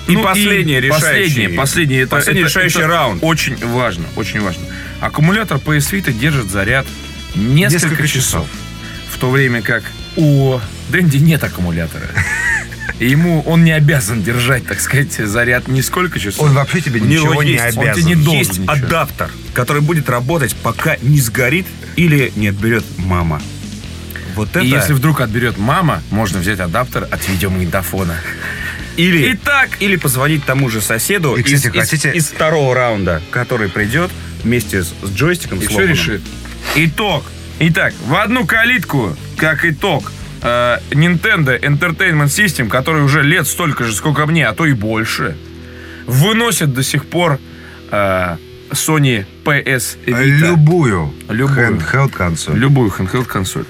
[0.09, 3.19] И последний решающий- Последний, последний, это, последний это- решающий это раунд.
[3.23, 4.63] Очень важно, очень важно.
[5.01, 6.87] Аккумулятор PS Vita держит заряд
[7.35, 8.23] несколько, Несколько часов.
[8.23, 8.47] часов.
[9.13, 9.85] В то время как
[10.17, 10.59] у
[10.91, 12.07] Дэнди нет аккумулятора.
[13.03, 16.47] И ему он не обязан держать, так сказать, заряд нисколько часов.
[16.47, 18.03] Он вообще тебе У ничего не есть- он обязан.
[18.05, 18.73] тебе не должен Есть ничего.
[18.73, 23.43] адаптер, который будет работать, пока не сгорит или не отберет мама.
[24.37, 24.61] Вот это...
[24.61, 28.15] И если вдруг отберет мама, можно взять адаптер от видеомагнитофона.
[28.97, 33.21] Или, Итак, или позвонить тому же соседу И, кстати, из, из- хотите- из второго раунда,
[33.33, 34.13] который придет
[34.45, 35.59] вместе с, с джойстиком.
[35.61, 36.23] И все решит.
[36.77, 37.25] Итог.
[37.59, 43.95] Итак, в одну калитку, как итог, э, Nintendo Entertainment System, который уже лет столько же,
[43.95, 45.37] сколько мне, а то и больше,
[46.07, 47.39] выносит до сих пор
[47.91, 48.37] э,
[48.71, 50.25] Sony PS Vita.
[50.25, 51.13] Любую.
[51.29, 51.79] Любую.
[51.79, 52.57] Handheld консоль.
[52.59, 53.65] Любую handheld консоль.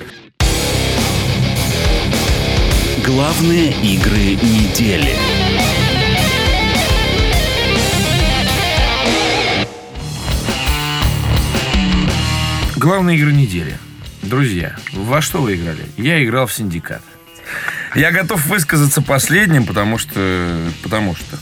[3.04, 5.16] Главные игры недели.
[12.76, 13.76] Главные игры недели.
[14.32, 15.84] Друзья, во что вы играли?
[15.98, 17.02] Я играл в Синдикат.
[17.94, 20.58] Я готов высказаться последним, потому что...
[20.82, 21.36] Потому что...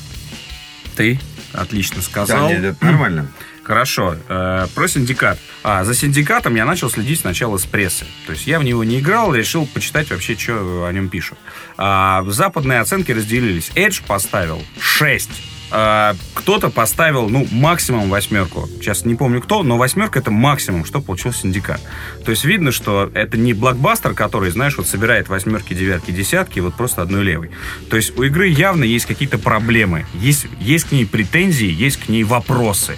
[0.97, 1.21] Ты?
[1.53, 2.49] Отлично Да, сказал.
[2.49, 3.29] нет, это нормально.
[3.63, 4.17] Хорошо.
[4.29, 5.39] Э, про синдикат.
[5.63, 8.07] А, за синдикатом я начал следить сначала с прессы.
[8.27, 11.39] То есть я в него не играл, решил почитать вообще, что о нем пишут.
[11.77, 13.71] А, западные оценки разделились.
[13.77, 15.31] Edge поставил 6.
[15.73, 18.69] А, кто-то поставил, ну, максимум восьмерку.
[18.81, 21.81] Сейчас не помню кто, но восьмерка это максимум, что получил синдикат.
[22.25, 26.75] То есть видно, что это не блокбастер, который, знаешь, вот собирает восьмерки, девятки, десятки, вот
[26.75, 27.51] просто одной левой.
[27.89, 30.07] То есть у игры явно есть какие-то проблемы.
[30.15, 32.97] Есть, есть к ней претензии, есть к ней вопросы.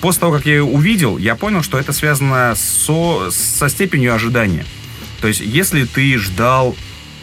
[0.00, 4.64] После того, как я ее увидел, я понял, что это связано со, со степенью ожидания.
[5.20, 6.74] То есть, если ты ждал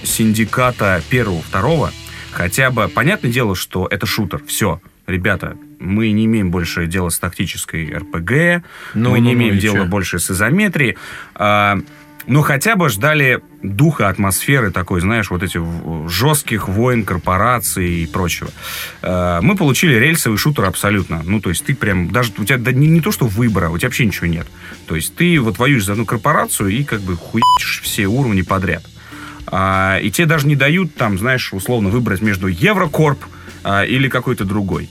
[0.03, 1.91] синдиката первого, второго,
[2.37, 7.17] хотя бы, понятное дело, что это шутер, все, ребята, мы не имеем больше дела с
[7.17, 9.85] тактической РПГ, Ну, мы ну, не ну, имеем и дела чё?
[9.85, 10.97] больше с изометрией,
[11.33, 11.79] а,
[12.27, 15.61] но хотя бы ждали духа, атмосферы такой, знаешь, вот этих
[16.09, 18.49] жестких войн, корпораций и прочего.
[19.01, 21.23] А, Мы получили рельсовый шутер абсолютно.
[21.23, 23.77] Ну, то есть ты прям, даже у тебя да, не, не то, что выбора, у
[23.77, 24.45] тебя вообще ничего нет.
[24.87, 28.83] То есть ты вот воюешь за одну корпорацию и как бы хуячишь все уровни подряд.
[29.47, 33.23] А, и тебе даже не дают там, знаешь, условно выбрать между Еврокорп
[33.63, 34.89] а, или какой-то другой.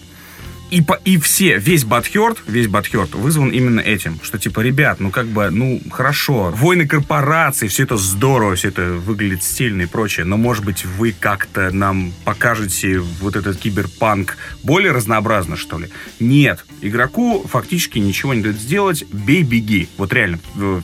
[0.69, 5.11] И, по, и все, весь Батхерт, весь Батхерт вызван именно этим, что типа, ребят, ну
[5.13, 10.27] как бы, ну хорошо, войны корпораций, все это здорово, все это выглядит стильно и прочее,
[10.27, 15.89] но может быть вы как-то нам покажете вот этот киберпанк более разнообразно, что ли?
[16.19, 19.89] Нет, игроку фактически ничего не дает сделать, бей, беги.
[19.99, 20.83] Вот реально, в-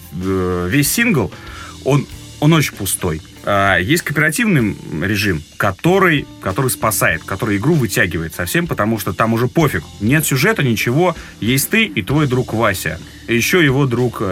[0.69, 1.33] весь сингл,
[1.85, 2.07] он,
[2.39, 3.21] он очень пустой.
[3.45, 9.49] А, Есть кооперативный режим, который, который спасает, который игру вытягивает совсем, потому что там уже
[9.49, 9.83] пофиг.
[10.01, 11.17] Нет сюжета, ничего.
[11.41, 13.01] Есть ты и твой друг Вася.
[13.29, 14.23] И еще его друг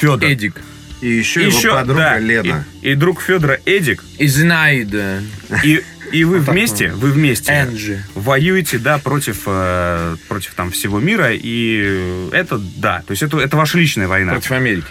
[0.00, 0.24] Федор.
[0.24, 0.60] Эдик.
[1.00, 2.64] И еще, его подруга Лена.
[2.80, 4.02] И, и друг Федора Эдик.
[4.18, 5.20] И Зинаида.
[5.62, 8.02] И, и вы вместе, вы вместе Энджи.
[8.14, 11.30] воюете, да, против, э, против там всего мира.
[11.32, 14.32] И это, да, то есть это, это ваша личная война.
[14.32, 14.86] Против Америки.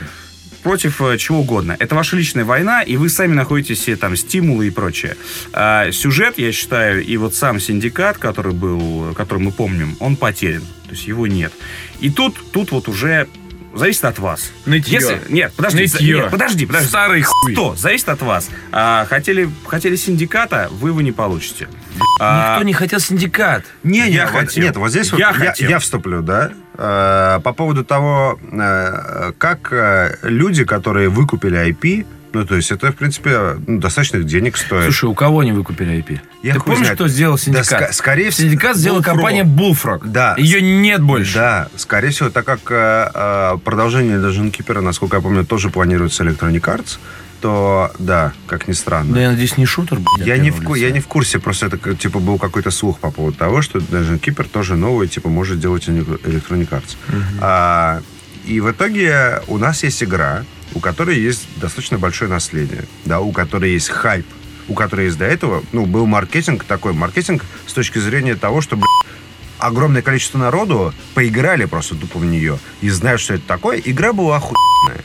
[0.66, 1.76] Против э, чего угодно.
[1.78, 5.16] Это ваша личная война, и вы сами находите себе там стимулы и прочее.
[5.54, 10.64] А сюжет, я считаю, и вот сам синдикат, который был, который мы помним, он потерян.
[10.86, 11.54] То есть его нет.
[12.00, 13.28] И тут, тут вот уже
[13.76, 14.52] зависит от вас.
[14.66, 14.94] Нытье.
[14.96, 16.16] Если, нет, подожди, Нытье.
[16.16, 16.88] нет, подожди, подожди.
[16.88, 17.54] Старый хуй.
[17.54, 17.76] Что?
[17.76, 18.50] Зависит от вас.
[18.72, 21.68] А, хотели, хотели синдиката, вы его не получите.
[22.20, 23.66] А, Никто не хотел синдикат.
[23.84, 24.64] Не, не, Я вот- хотел.
[24.64, 25.70] нет, вот здесь вот Я я, хотел.
[25.70, 32.46] я вступлю, да, Э, по поводу того, э, как э, люди, которые выкупили IP, ну,
[32.46, 34.84] то есть это, в принципе, ну, достаточно денег стоит.
[34.84, 36.20] Слушай, у кого они выкупили IP?
[36.44, 36.96] Я Ты помнишь, знает.
[36.96, 37.66] кто сделал Да, синдикат?
[37.90, 39.04] ска- скорее всего, Синдикат сделала Bullfrog.
[39.04, 40.02] компания Bullfrog.
[40.04, 40.36] Да.
[40.38, 41.34] Ее нет больше.
[41.36, 46.26] Да, скорее всего, так как э, э, продолжение Dungeon Keeper, насколько я помню, тоже планируется
[46.26, 47.00] Electronic Arts,
[47.46, 49.14] то да, как ни странно.
[49.14, 50.74] Да я надеюсь, не шутер, блядь, Я не, в, лица.
[50.74, 54.20] я не в курсе, просто это типа был какой-то слух по поводу того, что Dungeon
[54.20, 56.98] Keeper тоже новый, типа может делать Electronic Arts.
[57.40, 58.02] А,
[58.48, 63.32] и в итоге у нас есть игра, у которой есть достаточно большое наследие, да, у
[63.32, 64.26] которой есть хайп,
[64.68, 68.76] у которой есть до этого, ну, был маркетинг такой, маркетинг с точки зрения того, что,
[68.76, 68.88] блядь,
[69.60, 73.80] огромное количество народу поиграли просто тупо в нее и знают, что это такое.
[73.86, 75.04] Игра была охуенная.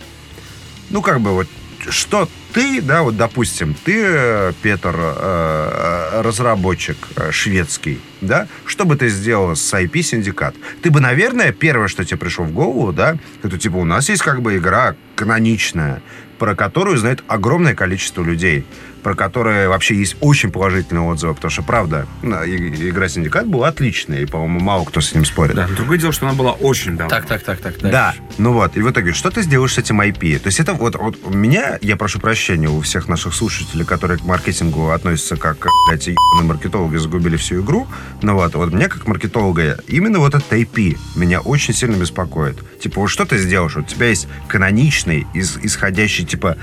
[0.89, 1.47] Ну, как бы вот,
[1.89, 6.97] что ты, да, вот, допустим, ты, э, Петр, э, э, разработчик
[7.31, 10.55] шведский, да, что бы ты сделал с IP Синдикат?
[10.83, 14.23] Ты бы, наверное, первое, что тебе пришло в голову, да, это типа у нас есть
[14.23, 16.03] как бы игра каноничная,
[16.39, 18.65] про которую знает огромное количество людей,
[19.03, 24.27] про которые вообще есть очень положительные отзывы, потому что, правда, игра Синдикат была отличная, и,
[24.27, 25.57] по-моему, мало кто с ним спорит.
[25.57, 27.09] да, другое дело, что она была очень давно.
[27.11, 27.79] Так, так, так, так.
[27.81, 28.21] Да, дальше.
[28.39, 30.39] ну вот, и в итоге, что ты сделаешь с этим IP?
[30.39, 34.19] То есть это вот, вот у меня, я прошу прощения у всех наших слушателей, которые
[34.19, 37.87] к маркетингу относятся как, блядь, ебаные маркетологи загубили всю игру,
[38.23, 42.59] ну вот, вот меня как маркетолога, именно вот этот IP меня очень сильно беспокоит.
[42.81, 43.77] Типа, вот что ты сделаешь?
[43.77, 46.57] У тебя есть каноничный, из- исходящий, типа,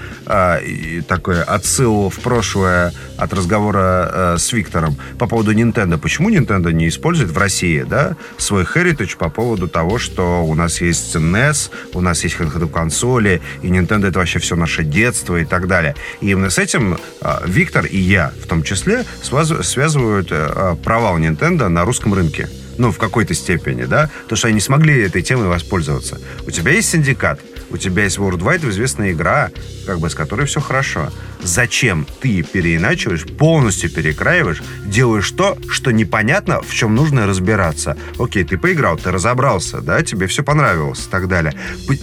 [0.66, 5.98] и такой отсыл в прошлое от разговора э, с Виктором по поводу Nintendo.
[5.98, 10.82] Почему Nintendo не использует в России, да, свой heritage по поводу того, что у нас
[10.82, 12.36] есть NES, у нас есть
[12.74, 15.96] консоли, и Nintendo это вообще все наше детство и так далее.
[16.20, 21.70] И именно с этим э, Виктор и я, в том числе, связывают э, провал Nintendo
[21.70, 22.50] на русском рынке.
[22.78, 24.10] Ну, в какой-то степени, да?
[24.28, 26.20] То, что они не смогли этой темой воспользоваться.
[26.46, 29.52] У тебя есть синдикат, у тебя есть Worldwide известная игра,
[29.86, 31.12] как бы с которой все хорошо.
[31.42, 37.98] Зачем ты переиначиваешь, полностью перекраиваешь, делаешь то, что непонятно, в чем нужно разбираться?
[38.20, 41.54] Окей, ты поиграл, ты разобрался, да, тебе все понравилось и так далее.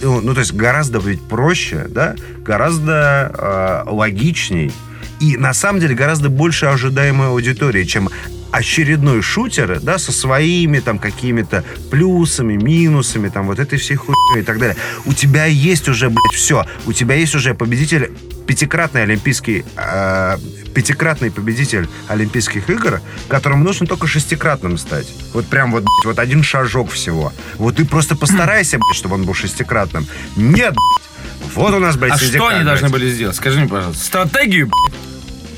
[0.01, 4.71] Ну, то есть гораздо ведь проще, да, гораздо э, логичней
[5.19, 8.09] и на самом деле гораздо больше ожидаемой аудитории, чем
[8.51, 14.43] очередной шутер, да, со своими там какими-то плюсами, минусами, там вот этой всей хуйней и
[14.43, 14.77] так далее.
[15.05, 16.65] У тебя есть уже, блядь, все.
[16.85, 18.11] У тебя есть уже победитель,
[18.47, 20.37] пятикратный олимпийский, э,
[20.73, 25.07] пятикратный победитель Олимпийских игр, которому нужно только шестикратным стать.
[25.33, 27.33] Вот прям вот, блядь, вот один шажок всего.
[27.55, 30.05] Вот ты просто постарайся, блядь, чтобы он был шестикратным.
[30.35, 31.53] Нет, блядь.
[31.55, 33.01] Вот у нас, блядь, А что они должны блядь.
[33.01, 33.35] были сделать?
[33.35, 34.03] Скажи мне, пожалуйста.
[34.03, 34.99] Стратегию блядь,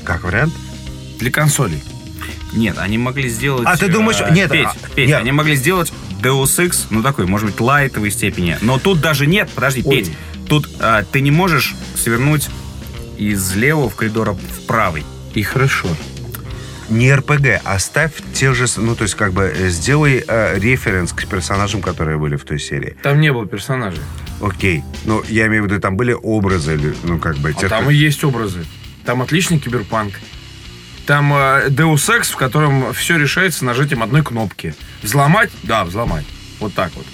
[0.04, 0.54] Как вариант?
[1.18, 1.82] для консолей.
[2.52, 3.66] Нет, они могли сделать...
[3.66, 5.18] А ты думаешь- э, нет, Петь, а, Петь, нет.
[5.20, 8.56] они могли сделать Deus Ex, ну такой, может быть, лайтовой степени.
[8.62, 9.96] Но тут даже нет, подожди, Ой.
[9.96, 10.12] Петь,
[10.48, 12.48] тут а, ты не можешь свернуть
[13.18, 15.04] из левого в коридора в правый.
[15.34, 15.88] И хорошо.
[16.88, 21.26] не РПГ, оставь те же, ну, то есть, как бы, э, сделай э, референс к
[21.26, 22.96] персонажам, которые были в той серии.
[23.02, 24.00] Там не было персонажей.
[24.40, 24.82] Окей.
[25.04, 27.90] Ну, я имею в виду, там были образы, ну, как бы, А тех, там кто-
[27.90, 28.64] и есть образы.
[29.04, 30.14] Там отличный киберпанк.
[31.06, 34.74] Там э, Deus Ex, в котором все решается нажатием одной кнопки.
[35.02, 35.50] Взломать?
[35.64, 36.24] Да, взломать.
[36.58, 37.06] Вот так вот.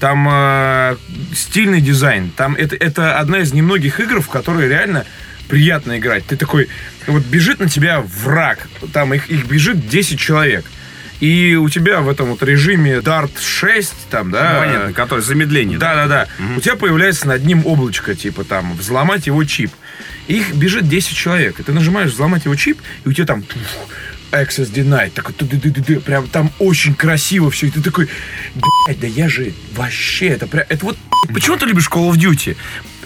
[0.00, 0.96] Там э,
[1.34, 2.30] стильный дизайн.
[2.36, 5.04] Там это, это одна из немногих игр, в которые реально
[5.48, 6.24] приятно играть.
[6.26, 6.68] Ты такой,
[7.06, 8.68] вот бежит на тебя враг.
[8.92, 10.64] Там их, их бежит 10 человек.
[11.20, 15.76] И у тебя в этом вот режиме Dart 6, там, да, Понятно, который замедление.
[15.76, 16.28] да, да, да.
[16.56, 19.72] У тебя появляется над ним облачко, типа там, взломать его чип.
[20.28, 21.58] Их бежит 10 человек.
[21.58, 23.42] И ты нажимаешь взломать его чип, и у тебя там
[24.30, 25.10] access denied.
[25.10, 27.66] Такой, ты-ты-ты-ты, прям там очень красиво все.
[27.66, 28.08] И ты такой,
[28.86, 30.96] блядь, да я же вообще, это прям, это вот,
[31.32, 32.56] почему ты любишь Call of Duty?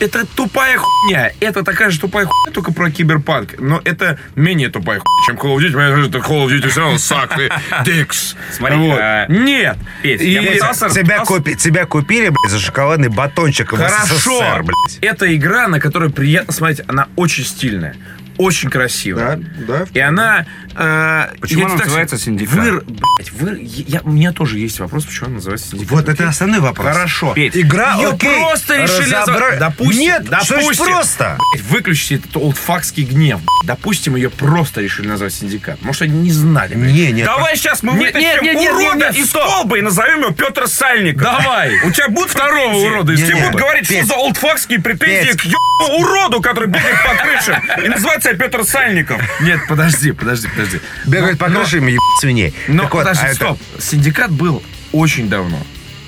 [0.03, 1.31] Это тупая хуйня.
[1.39, 3.55] Это такая же тупая хуйня, только про киберпанк.
[3.61, 5.73] Но это менее тупая хуйня, чем Call of Duty.
[5.73, 7.51] Понимаешь, это Call of Duty все равно сак, ты,
[7.85, 8.35] дикс.
[8.51, 8.99] Смотри, Вот.
[9.01, 9.77] а, Нет.
[10.03, 14.17] Петь, И- я пытался- тебя, пытался- купи- тебя купили, блядь, за шоколадный батончик в Хорошо.
[14.41, 14.99] СССР, блядь.
[15.01, 16.83] Это игра, на которой приятно смотреть.
[16.89, 17.95] Она очень стильная.
[18.39, 19.41] Очень красивая.
[19.67, 19.85] да.
[19.93, 20.47] И она...
[20.75, 22.55] э, Почему она так называется скажу, «Синдикат»?
[22.57, 25.91] Выр, блядь, выр- я, у меня тоже есть вопрос, почему она называется синдикат.
[25.93, 26.87] Вот это основной вопрос.
[26.95, 27.33] Хорошо.
[27.35, 27.57] Петь.
[27.57, 30.85] Игра, Её окей, просто решили разобра- назвать- Допустим, Нет, что допустим.
[30.87, 31.39] просто?
[31.55, 33.39] Блядь, Выключите этот олдфакский гнев.
[33.41, 33.49] блядь.
[33.79, 35.81] Допустим, ее просто решили назвать синдикат.
[35.83, 36.75] Может, они не знали.
[36.75, 36.93] блядь.
[36.93, 37.27] Не, нет.
[37.27, 39.45] Давай сейчас мы Нет, нет, вытащим нет, нет, урода нет, нет, из стоп.
[39.45, 41.23] колбы и назовем его Петр Сальников.
[41.23, 41.75] Давай.
[41.85, 45.45] У тебя будут Второго урода не, будут говорить, что за олдфакские претензии к
[45.99, 47.63] уроду, который бегает по крышам.
[47.85, 49.21] И называется себя Петр Сальников.
[49.41, 50.81] Нет, подожди, подожди, подожди.
[51.07, 52.55] Бегают по крышам и свиней.
[52.69, 53.61] Вот, подожди, а стоп.
[53.79, 55.59] Синдикат был очень давно.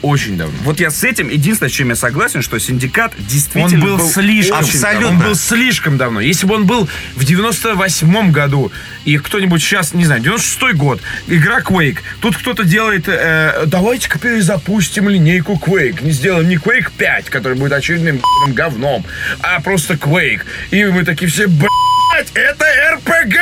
[0.04, 0.54] Очень давно.
[0.64, 4.58] Вот я с этим, единственное, с чем я согласен, что синдикат Он действительно был, слишком
[4.58, 5.08] Абсолютно.
[5.08, 6.20] Он был слишком давно.
[6.20, 8.70] Если бы он был в 98-м году,
[9.06, 15.08] и кто-нибудь сейчас, не знаю, 96-й год, игра Quake, тут кто-то делает, э, давайте-ка перезапустим
[15.08, 19.06] линейку Quake, не сделаем не Quake 5, который будет очередным говном,
[19.40, 20.42] а просто Quake.
[20.70, 21.48] И мы такие все,
[22.14, 23.36] блядь, это РПГ!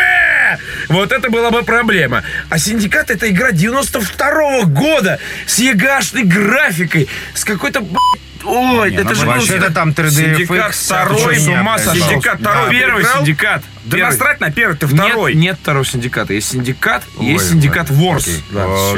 [0.88, 2.22] Вот это была бы проблема.
[2.50, 8.96] А Синдикат это игра 92-го года с EGA шной графикой, с какой-то, блядь, Ой, Не,
[8.96, 11.92] это ну, же был вообще-то там 3D Синдикат второй, это с ума хуйня, сошел.
[11.94, 12.08] блядь.
[12.10, 12.50] Синдикат Да.
[12.50, 12.70] второй.
[12.70, 13.62] Первый синдикат.
[13.84, 14.10] Да Первый.
[14.12, 15.34] насрать на первый, ты Нет, второй.
[15.34, 16.32] Нет, второго синдиката.
[16.34, 18.02] Есть синдикат, есть Ой, синдикат ладно.
[18.04, 18.42] Wars.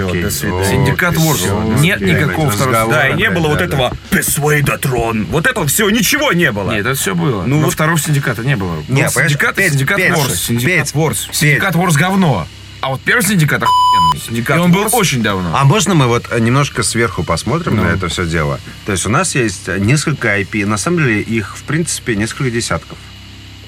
[0.09, 0.25] Окей.
[0.29, 0.71] Всё, Окей.
[0.71, 2.93] Синдикат всё, Нет никакого второго.
[2.93, 5.27] Да, и не Да, было вот да, этого Persuadatron.
[5.31, 6.71] Вот этого всего ничего не было.
[6.73, 7.45] Нет, это все было.
[7.45, 8.75] Ну второго синдиката не было.
[8.75, 9.97] Был Не, понимаешь, синдикат синдикат.
[9.97, 10.93] Петь, Синдикат.
[10.93, 11.29] Петь.
[11.33, 12.47] Синдикат Wars говно.
[12.85, 14.21] А вот первый синдикат охуенный.
[14.21, 15.57] Синдикат И он был очень давно.
[15.57, 18.61] А можно мы вот немножко сверху посмотрим на это все дело?
[18.85, 22.99] То есть у нас есть несколько IP, на самом деле их, в принципе, несколько десятков.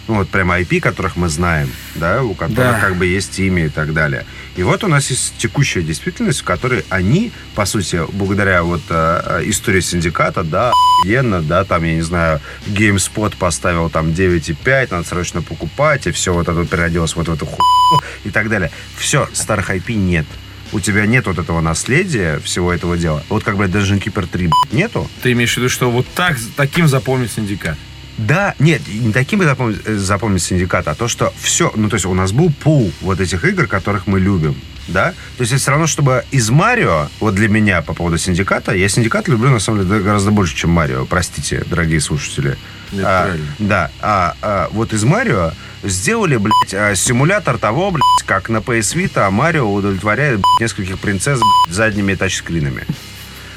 [0.09, 2.81] Ну, вот прямо IP, которых мы знаем, да, у которых Да.
[2.81, 4.25] как бы есть имя и так далее.
[4.55, 9.23] И вот у нас есть текущая действительность, в которой они, по сути, благодаря вот э,
[9.41, 15.07] э, истории синдиката, да, охуенно, да, там, я не знаю, GameSpot поставил там 9,5, надо
[15.09, 18.71] срочно покупать, и все вот это вот переоделось вот в эту хуйню и так далее.
[18.97, 20.27] Все, старых IP нет.
[20.73, 23.23] У тебя нет вот этого наследия всего этого дела.
[23.29, 25.09] Вот как, блядь, Dungeon Keeper 3 блядь, нету.
[25.23, 27.77] Ты имеешь в виду, что вот так, таким запомнит синдикат?
[28.19, 32.07] Да, нет, не таким запомнить, э, запомнить синдикат, а то, что все, ну, то есть
[32.07, 34.57] у нас был пул вот этих игр, которых мы любим,
[34.89, 35.13] да?
[35.37, 38.89] То есть это все равно, чтобы из Марио, вот для меня по поводу синдиката, я
[38.89, 42.57] синдикат люблю, на самом деле, гораздо больше, чем Марио, простите, дорогие слушатели.
[42.93, 43.47] Это А, правильно.
[43.59, 45.53] да, а, а, вот из Марио
[45.83, 51.39] сделали, блядь, а, симулятор того, блядь, как на PS Vita Марио удовлетворяет, блядь, нескольких принцесс,
[51.39, 52.85] блядь, задними тачскринами.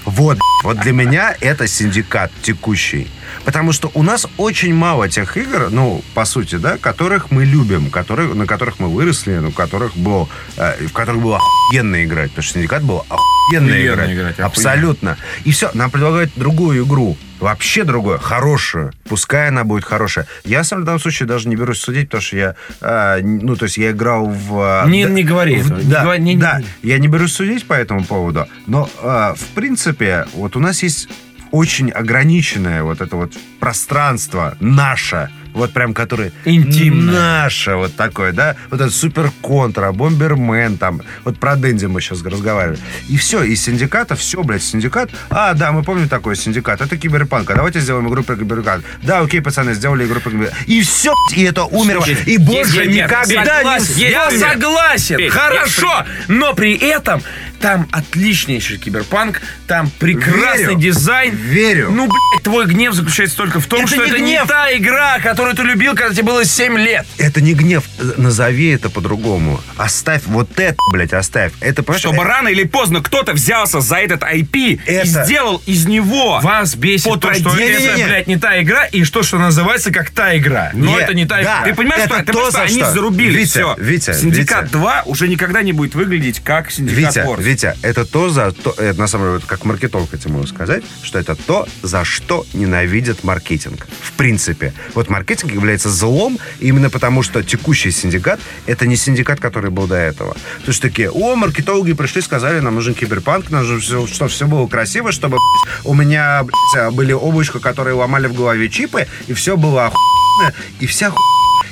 [0.10, 3.08] Вот, вот для меня это синдикат текущий.
[3.46, 7.92] Потому что у нас очень мало тех игр, ну, по сути, да, которых мы любим,
[7.92, 12.32] которые, на которых мы выросли, на которых был, э, в которых было охуенно играть.
[12.32, 14.12] Потому что синдикат был охуенно играть.
[14.12, 14.40] играть.
[14.40, 15.16] Абсолютно.
[15.44, 17.16] И все, нам предлагают другую игру.
[17.40, 18.92] Вообще другую, хорошую.
[19.08, 20.28] Пускай она будет хорошая.
[20.44, 23.66] Я, сам в данном случае, даже не берусь судить, потому что я, э, ну, то
[23.66, 24.84] есть я играл в...
[24.86, 27.08] э, Не- да- не говори в- этого, не да, говори, не- не- да, я не
[27.08, 31.08] берусь судить по этому поводу, но, э, в принципе, вот у нас есть
[31.52, 37.44] очень ограниченное вот это вот пространство наше, вот прям которое Интимное.
[37.44, 42.24] наше вот такое, да, вот это супер контра, бомбермен там, вот про Дэнди мы сейчас
[42.24, 42.80] разговаривали.
[43.08, 45.10] И все, из синдиката, все, блядь, синдикат.
[45.30, 48.84] А, да, мы помним такой синдикат, это киберпанк, а давайте сделаем игру про киберпанк.
[49.04, 50.68] Да, окей, пацаны, сделали игру про киберпанк.
[50.68, 52.06] И все, и это умерло.
[52.06, 57.22] И нет, никогда не согласен, Я согласен, хорошо, но при этом
[57.60, 60.80] там отличнейший киберпанк, там прекрасный Верю.
[60.80, 61.36] дизайн.
[61.36, 61.92] Верю.
[61.92, 64.42] Ну, блядь, твой гнев заключается только в том, Это что не это гнев.
[64.44, 67.06] не та игра, которую ты любил, когда тебе было 7 лет.
[67.18, 67.84] Это не гнев,
[68.18, 69.60] назови это по-другому.
[69.78, 71.52] Оставь вот это, блядь, оставь.
[71.60, 75.62] Это понимаешь, Чтобы э, рано или поздно кто-то взялся за этот IP и Это- сделал
[75.66, 76.40] из него...
[76.42, 78.06] Вас бесит По то, что традиции- это, Не-не-не.
[78.06, 80.72] блядь, не та игра, и что, что называется как та игра.
[80.74, 81.42] Но Не, это не та да.
[81.42, 81.64] игра.
[81.66, 82.92] Ты понимаешь, Это что, ты то, понимаешь, что за они что.
[82.94, 83.76] зарубили Витя, все.
[83.78, 84.72] Витя, Синдикат Витя.
[84.74, 87.26] 2 уже никогда не будет выглядеть как Синдикат Витя.
[87.50, 91.18] Витя, это то, за то, это на самом деле, как маркетолог хотел могу сказать, что
[91.18, 93.88] это то, за что ненавидят маркетинг.
[94.04, 94.72] В принципе.
[94.94, 99.96] Вот маркетинг является злом именно потому, что текущий синдикат это не синдикат, который был до
[99.96, 100.36] этого.
[100.36, 104.46] То есть такие, о, маркетологи пришли, сказали, нам нужен киберпанк, нам нужно, все, что все
[104.46, 105.40] было красиво, чтобы
[105.86, 110.86] у меня блядь, были облачко, которые ломали в голове чипы, и все было охуенно, и
[110.86, 111.18] вся ху...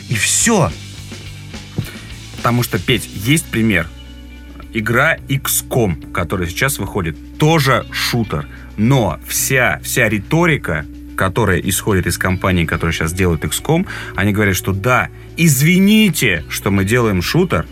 [0.09, 0.71] и все.
[2.37, 3.87] Потому что, Петь, есть пример.
[4.77, 8.47] Игра XCOM, которая сейчас выходит, тоже шутер.
[8.77, 10.85] Но вся, вся риторика,
[11.15, 16.85] которая исходит из компании, которая сейчас делает XCOM, они говорят, что да, извините, что мы
[16.85, 17.65] делаем шутер,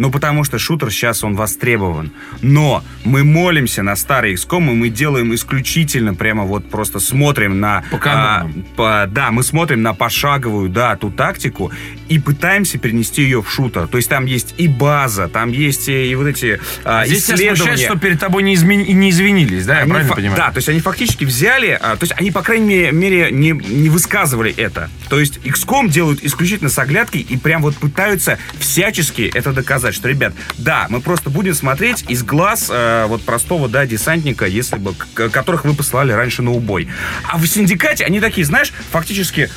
[0.00, 2.10] Ну, потому что шутер сейчас он востребован.
[2.40, 7.84] Но мы молимся на старый XCOM, и мы делаем исключительно прямо вот просто смотрим на...
[7.90, 8.64] По канонам.
[8.78, 11.70] а, по- да, мы смотрим на пошаговую, да, ту тактику
[12.08, 13.88] и пытаемся перенести ее в шутер.
[13.88, 17.56] То есть там есть и база, там есть и, и вот эти а, Здесь исследования.
[17.56, 19.74] смущает, что перед тобой не, измени- не извинились, да?
[19.74, 20.36] Я Они правильно фа- понимаю?
[20.38, 23.50] Да, то есть они фактически взяли, а, то есть они, по крайней мере, мере, не,
[23.50, 24.88] не высказывали это.
[25.10, 30.08] То есть XCOM делают исключительно с оглядкой и прям вот пытаются всячески это доказать, что,
[30.08, 34.94] ребят, да, мы просто будем смотреть из глаз э, вот простого, да, десантника, если бы,
[34.94, 36.88] которых вы послали раньше на убой.
[37.28, 39.50] А в Синдикате они такие, знаешь, фактически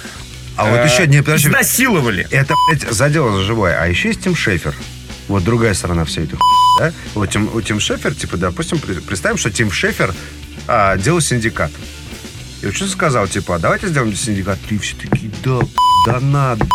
[0.55, 1.47] А вот э, еще не подожди.
[1.47, 2.27] изнасиловали.
[2.31, 3.79] Это, блядь, задело за живое.
[3.81, 4.75] А еще есть Тим Шефер.
[5.27, 6.37] Вот другая сторона всей этой
[6.79, 6.91] да?
[7.13, 10.13] Вот Тим, у Тим Шефер, типа, допустим, представим, что Тим Шефер
[10.67, 11.71] а, делал синдикат.
[12.61, 14.57] И вот что сказал, типа, «А давайте сделаем синдикат.
[14.69, 15.59] И все такие, да,
[16.05, 16.65] да надо,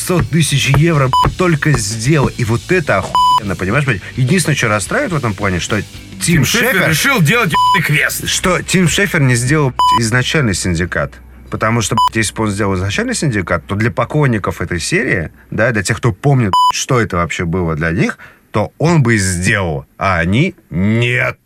[0.00, 2.28] 100 тысяч евро только сделал.
[2.36, 3.84] И вот это охуенно, понимаешь?
[4.16, 5.90] Единственное, что расстраивает в этом плане, что Тим,
[6.20, 7.52] Тим Шефер Шефер решил делать
[7.84, 8.28] крест.
[8.28, 11.12] что Тим Шефер не сделал изначальный синдикат.
[11.50, 15.82] Потому что, если бы он сделал изначальный синдикат, то для поклонников этой серии, да, для
[15.82, 18.16] тех, кто помнит, что это вообще было для них,
[18.52, 21.38] то он бы и сделал, а они нет.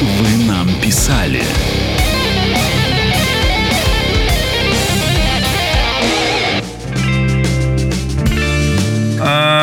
[0.00, 1.42] Вы нам писали.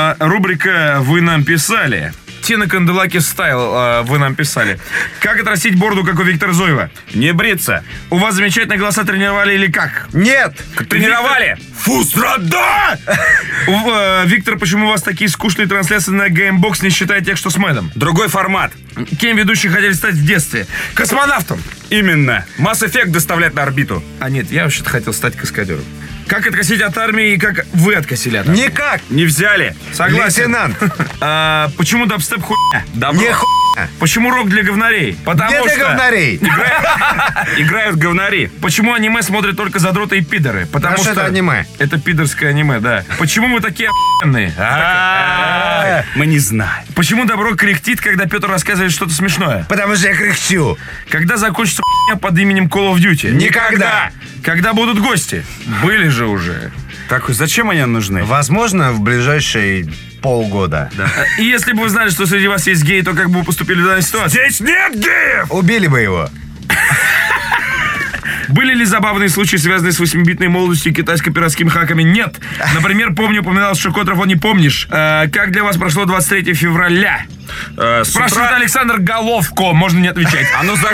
[0.05, 2.13] А, рубрика «Вы нам писали».
[2.43, 4.79] Тина Канделаки style а, «Вы нам писали».
[5.19, 6.91] Как отрастить бороду, как у Виктора Зуева?
[7.15, 7.83] Не бриться.
[8.11, 10.09] У вас замечательные голоса тренировали или как?
[10.13, 10.53] Нет!
[10.87, 11.57] Тренировали.
[11.79, 12.99] Фу, страда!
[13.67, 17.49] У, э, Виктор, почему у вас такие скучные трансляции на Геймбокс, не считая тех, что
[17.49, 17.91] с Мэдом?
[17.95, 18.73] Другой формат.
[19.19, 20.67] Кем ведущие хотели стать в детстве?
[20.93, 21.59] Космонавтом!
[21.89, 22.45] Именно.
[22.59, 24.03] Масс эффект доставлять на орбиту.
[24.19, 25.83] А нет, я вообще-то хотел стать каскадером.
[26.27, 28.61] Как откосить от армии и как вы откосили от армии?
[28.63, 29.01] Никак!
[29.09, 29.75] Не взяли.
[29.93, 30.43] Согласен.
[30.43, 30.77] Лейтенант!
[31.21, 32.83] А, почему дабстеп хуйня?
[32.93, 33.21] Добро.
[33.21, 33.64] Не хуйня!
[33.99, 35.17] Почему рок для говнарей?
[35.25, 35.79] Потому Не для что...
[35.85, 36.37] говнарей!
[37.57, 38.47] Играют говнари.
[38.61, 40.65] Почему аниме смотрят только задроты и пидоры?
[40.65, 41.11] Потому А что...
[41.11, 41.65] что это аниме?
[41.79, 43.03] Это пидорское аниме, да.
[43.17, 44.53] Почему мы такие охуенные?
[44.57, 46.85] А, Мы не знаем.
[46.95, 49.65] Почему добро кряхтит, когда Петр рассказывает что-то смешное?
[49.69, 50.77] Потому что я кряхчу.
[51.09, 53.31] Когда закончится хуйня под именем Call of Duty?
[53.31, 54.11] Никогда.
[54.43, 55.45] Когда будут гости?
[55.83, 56.71] Были же уже.
[57.09, 58.23] Так, зачем они нужны?
[58.23, 59.87] Возможно, в ближайшие
[60.21, 60.89] полгода.
[61.37, 63.81] И если бы вы знали, что среди вас есть геи, то как бы вы поступили
[63.81, 64.39] в данной ситуации?
[64.39, 65.51] Здесь нет геев!
[65.51, 66.29] Убили бы его.
[68.49, 72.03] Были ли забавные случаи, связанные с 8-битной молодостью и китайско-пиратскими хаками?
[72.03, 72.35] Нет.
[72.75, 74.87] Например, помню, упоминал Шикотров, он не помнишь.
[74.91, 77.25] Э, как для вас прошло 23 февраля?
[77.77, 80.47] Э, Спрашивает утра- Александр Головко, можно не отвечать.
[80.59, 80.89] А ну за...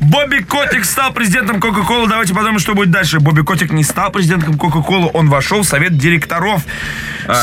[0.00, 2.08] Бобби Котик стал президентом Кока-Колы.
[2.08, 3.20] Давайте подумаем, что будет дальше.
[3.20, 6.62] Бобби Котик не стал президентом Кока-Колы, он вошел в совет директоров.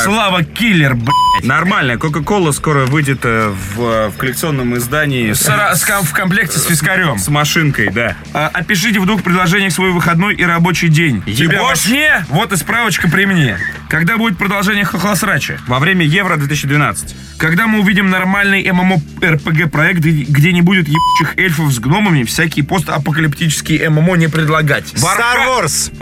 [0.04, 1.10] Слава Киллер, блядь.
[1.42, 1.96] Нормально.
[1.96, 7.16] Кока-кола скоро выйдет э, в, в коллекционном издании С с в комплекте с фискарем.
[7.18, 8.14] с машинкой, да.
[8.34, 11.22] А, Опишите в двух предложениях свой выходной и рабочий день.
[11.26, 11.86] Ебошь!
[12.28, 13.58] Вот и справочка при мне.
[13.88, 15.58] Когда будет продолжение Хохлосрача?
[15.66, 17.14] Во время Евро 2012.
[17.38, 23.88] Когда мы увидим нормальный ММО-РПГ проект, где- не будет ебучих эльфов с гномами, всякие постапокалиптические
[23.88, 24.84] ММО не предлагать.
[24.94, 25.92] Star Wars!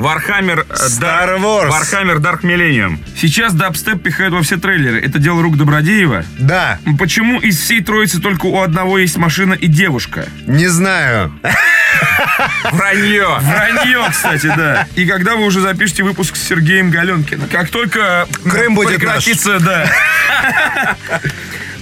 [0.71, 1.69] Э, Star Wars.
[1.69, 2.99] Warhammer Dark Millennium.
[3.17, 5.01] Сейчас дабстеп пихают во все трейлеры.
[5.01, 6.25] Это дело рук Добродеева.
[6.39, 10.27] Да, Почему из всей троицы только у одного есть машина и девушка?
[10.47, 11.33] не знаю.
[12.73, 13.39] Вранье.
[13.41, 14.87] Вранье, кстати, да.
[14.95, 17.49] И когда вы уже запишете выпуск с Сергеем Галенкиным?
[17.49, 19.91] Как только Крым будет прекратится, да.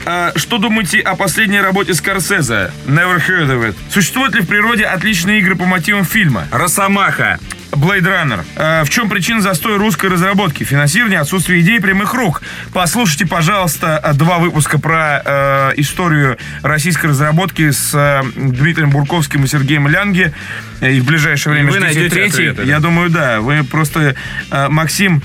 [0.09, 2.71] А, Что думаете о последней работе Скорсезе?
[2.87, 3.75] Never heard of it.
[3.91, 6.47] Существуют ли в природе отличные игры по мотивам фильма?
[6.53, 7.41] Росомаха.
[7.73, 8.45] Blade Runner.
[8.55, 10.63] А, в чем причина застоя русской разработки?
[10.63, 12.43] Финансирование, отсутствие идей, прямых рук.
[12.73, 19.49] Послушайте, пожалуйста, а, два выпуска про э, историю российской разработки с э, Дмитрием Бурковским и
[19.49, 20.33] Сергеем Лянге.
[20.81, 22.29] И в ближайшее время Вы найдете третий.
[22.49, 22.63] ответы, да.
[22.63, 23.41] Я думаю, да.
[23.41, 24.15] Вы просто
[24.53, 25.21] э, Максим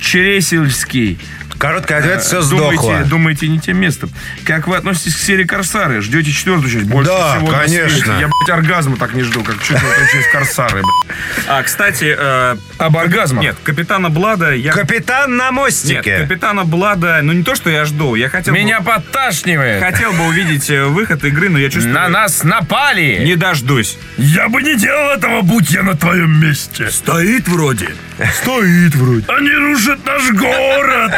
[0.00, 1.18] Чересельский.
[1.60, 3.04] Короткий ответ, все думаете, сдохло.
[3.04, 4.10] думаете не тем местом.
[4.46, 6.00] Как вы относитесь к серии Корсары?
[6.00, 6.86] Ждете четвертую часть?
[6.86, 8.12] Больше Да, всего конечно.
[8.18, 11.16] Я, блядь, оргазма так не жду, как четвертую часть Корсары, блядь.
[11.48, 13.42] А, кстати, э, Об оргазмах?
[13.42, 14.72] нет, Капитана Блада я...
[14.72, 16.18] Капитан на Нет, мостике.
[16.20, 19.82] Капитана Блада, ну не то, что я жду, я хотел Меня бы, подташнивает.
[19.82, 21.94] хотел бы увидеть э, выход игры, но я чувствую...
[21.94, 23.20] На нас напали.
[23.22, 23.98] Не дождусь.
[24.16, 26.90] Я бы не делал этого, будь я на твоем месте.
[26.90, 27.90] Стоит вроде.
[28.42, 29.24] Стоит вроде.
[29.28, 31.12] Они рушат наш город.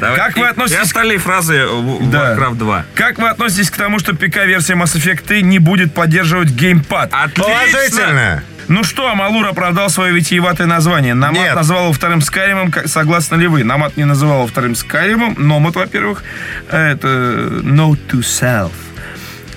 [0.00, 0.16] Давай.
[0.16, 2.34] Как вы относитесь И остальные фразы в в Да.
[2.34, 2.84] Warcraft 2.
[2.94, 7.10] Как вы относитесь к тому, что ПК-версия Mass Effect 3 не будет поддерживать геймпад?
[7.12, 8.42] Отлично!
[8.66, 11.12] Ну что, Амалур оправдал свое витиеватое название.
[11.12, 11.54] Намат Нет.
[11.54, 12.70] назвал его вторым Скайримом.
[12.70, 13.62] Как- Согласны ли вы?
[13.62, 15.34] Намат не называл его вторым Скайримом.
[15.36, 16.24] Номат, во-первых,
[16.70, 17.08] это
[17.62, 18.72] Note to Self.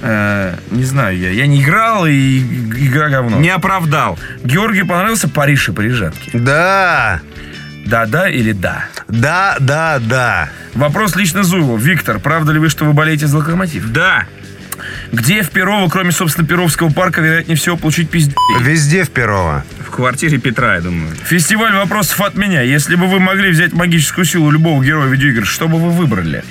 [0.01, 1.29] Э, не знаю я.
[1.31, 3.37] Я не играл, и игра говно.
[3.39, 4.17] Не оправдал.
[4.43, 6.29] Георгию понравился Париж и парижатки.
[6.33, 7.21] Да,
[7.85, 8.85] Да-да или да?
[9.07, 10.49] да, да, да.
[10.73, 11.77] Вопрос лично Зуеву.
[11.77, 13.89] Виктор, правда ли вы, что вы болеете за локомотив?
[13.91, 14.25] Да.
[15.11, 18.35] Где в Перово, кроме, собственно, Перовского парка, вероятнее всего, получить пиздец?
[18.61, 19.63] Везде в Перово.
[19.79, 21.15] В квартире Петра, я думаю.
[21.25, 22.61] Фестиваль вопросов от меня.
[22.61, 26.43] Если бы вы могли взять магическую силу любого героя видеоигр, что бы вы выбрали?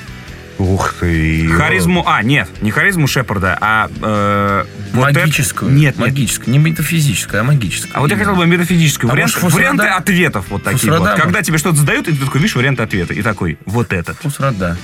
[0.59, 1.49] Ух ты.
[1.49, 2.03] Харизму...
[2.07, 3.91] А, нет, не харизму Шепарда, а...
[4.01, 5.71] э, вот это- магическую.
[5.71, 6.09] Нет, нет.
[6.09, 6.51] магическую.
[6.53, 7.97] Не метафизическую, а магическую.
[7.97, 9.11] А вот я хотел бы метафизическую.
[9.11, 9.77] А Вариант- может, Фусрада?
[9.83, 11.21] варианты ответов вот такие Фусрада, вот.
[11.21, 13.13] Когда тебе что-то задают, и ты такой, видишь, варианты ответа.
[13.13, 14.17] И такой, вот этот.
[14.19, 14.79] Фусрада.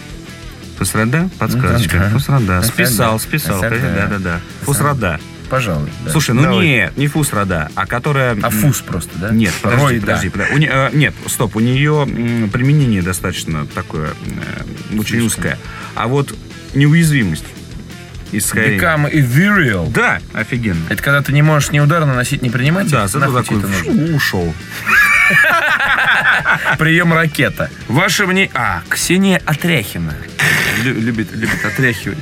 [0.78, 1.30] Фусрада?
[1.38, 1.98] Подсказочка.
[1.98, 2.10] да.
[2.10, 2.62] Фусрада.
[2.62, 3.60] Списал, Да, списал.
[3.62, 3.70] да.
[3.70, 4.40] Да-да-да.
[4.62, 5.20] Фусрада.
[5.52, 5.90] Пожалуй.
[6.02, 6.10] да.
[6.10, 6.66] Слушай, ну Давай.
[6.66, 8.34] нет, не Фусрада, а которая...
[8.42, 9.28] А фус просто, да?
[9.30, 10.06] Нет, подожди, Рой, да.
[10.06, 10.54] подожди, подожди.
[10.54, 14.12] У не- э, нет, стоп, у нее м, применение достаточно такое,
[14.90, 15.58] э, очень узкое.
[15.94, 16.34] А вот
[16.74, 17.44] неуязвимость
[18.32, 18.78] из Skyrim.
[18.80, 19.92] Become ethereal.
[19.92, 20.80] Да, офигенно.
[20.88, 22.88] Это когда ты не можешь ни удар наносить, ни принимать.
[22.88, 24.54] Да, зато такой фу, ушел.
[26.78, 27.70] Прием ракета.
[27.88, 28.50] Ваше мнение...
[28.54, 30.14] А, Ксения Отряхина.
[30.82, 32.18] Лю- Любит, любит отряхивать,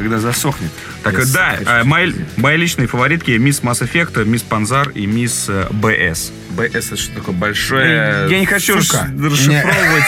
[0.00, 0.70] когда засохнет.
[1.02, 5.46] Так, Я да, э, мои, мои личные фаворитки мисс Масс Эффекта, мисс Панзар и мисс
[5.48, 6.32] э, БС.
[6.50, 7.34] БС это что такое?
[7.34, 8.26] Большое...
[8.28, 9.08] Я не хочу сука.
[9.16, 10.04] рас- расшифровывать.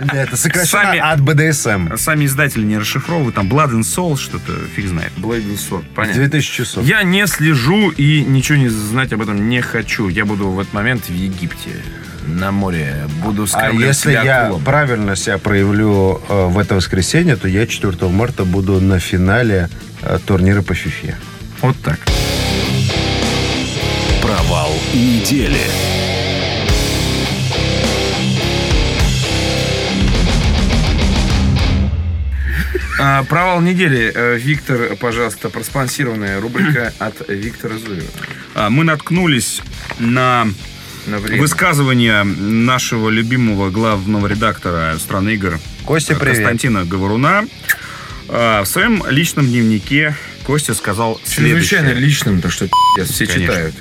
[0.12, 1.96] Это сокращенно от БДСМ.
[1.96, 3.36] Сами издатели не расшифровывают.
[3.36, 5.12] Там Blood and Soul, что-то фиг знает.
[5.16, 6.20] Blade and Sword, понятно.
[6.22, 6.84] 2000 часов.
[6.84, 10.08] Я не слежу и ничего не знать об этом не хочу.
[10.08, 11.70] Я буду в этот момент в Египте,
[12.28, 12.94] на море.
[13.24, 14.64] Буду А если я акулам.
[14.64, 19.68] правильно себя проявлю э, в это воскресенье, то я 4 марта буду на финале
[20.02, 21.16] э, турнира по фифе.
[21.62, 21.98] Вот так.
[24.22, 25.58] Провал недели.
[33.00, 34.10] А, провал недели.
[34.14, 38.02] Э, Виктор, пожалуйста, проспонсированная рубрика от Виктора Зуева.
[38.54, 39.62] А, Мы наткнулись
[40.00, 40.48] на
[41.08, 41.40] На время.
[41.40, 46.36] высказывание нашего любимого главного редактора страны игр Костя, привет.
[46.36, 47.44] Константина Говоруна.
[48.28, 51.94] А, В своем личном дневнике Костя сказал Чрезвычайно следующее.
[52.06, 53.46] личным, то, что пи***ц, все Конечно.
[53.54, 53.74] читают.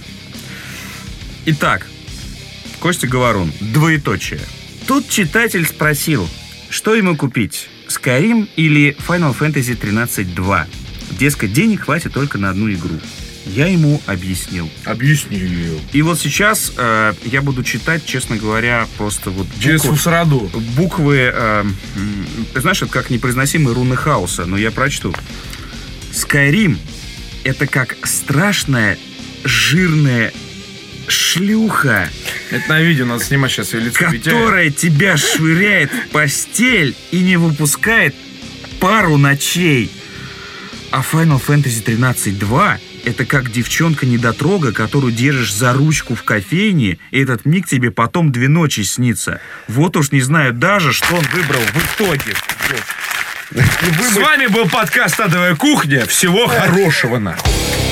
[1.47, 1.88] Итак,
[2.80, 4.39] Костя Говорун, двоеточие.
[4.86, 6.30] Тут читатель спросил,
[6.69, 10.65] что ему купить, Skyrim или Final Fantasy 13.2?
[11.19, 12.99] Дескать, денег хватит только на одну игру.
[13.55, 14.69] Я ему объяснил.
[14.85, 15.79] Объясни ее.
[15.93, 20.51] И вот сейчас э, я буду читать, честно говоря, просто вот Через буквы- фусраду.
[20.75, 21.63] буквы, э,
[22.55, 25.13] знаешь, это как непроизносимые руны хаоса, но я прочту.
[26.11, 26.77] Skyrim—
[27.43, 28.97] это как страшная
[29.43, 30.33] жирная
[31.07, 32.09] шлюха,
[32.51, 34.33] Это на видео надо снимать сейчас ее лицо Витяя.
[34.33, 38.13] которая тебя швыряет в постель и не выпускает
[38.79, 39.89] пару ночей.
[40.91, 42.77] А Final Fantasy 13.2
[43.08, 48.49] это как девчонка-недотрога, которую держишь за ручку в кофейне, и этот миг тебе потом две
[48.49, 49.39] ночи снится.
[49.68, 52.36] Вот уж не знаю даже, что он выбрал в итоге.
[53.51, 56.05] С вами был подкаст «Адовая кухня».
[56.05, 57.86] Всего хорошего, нахуй.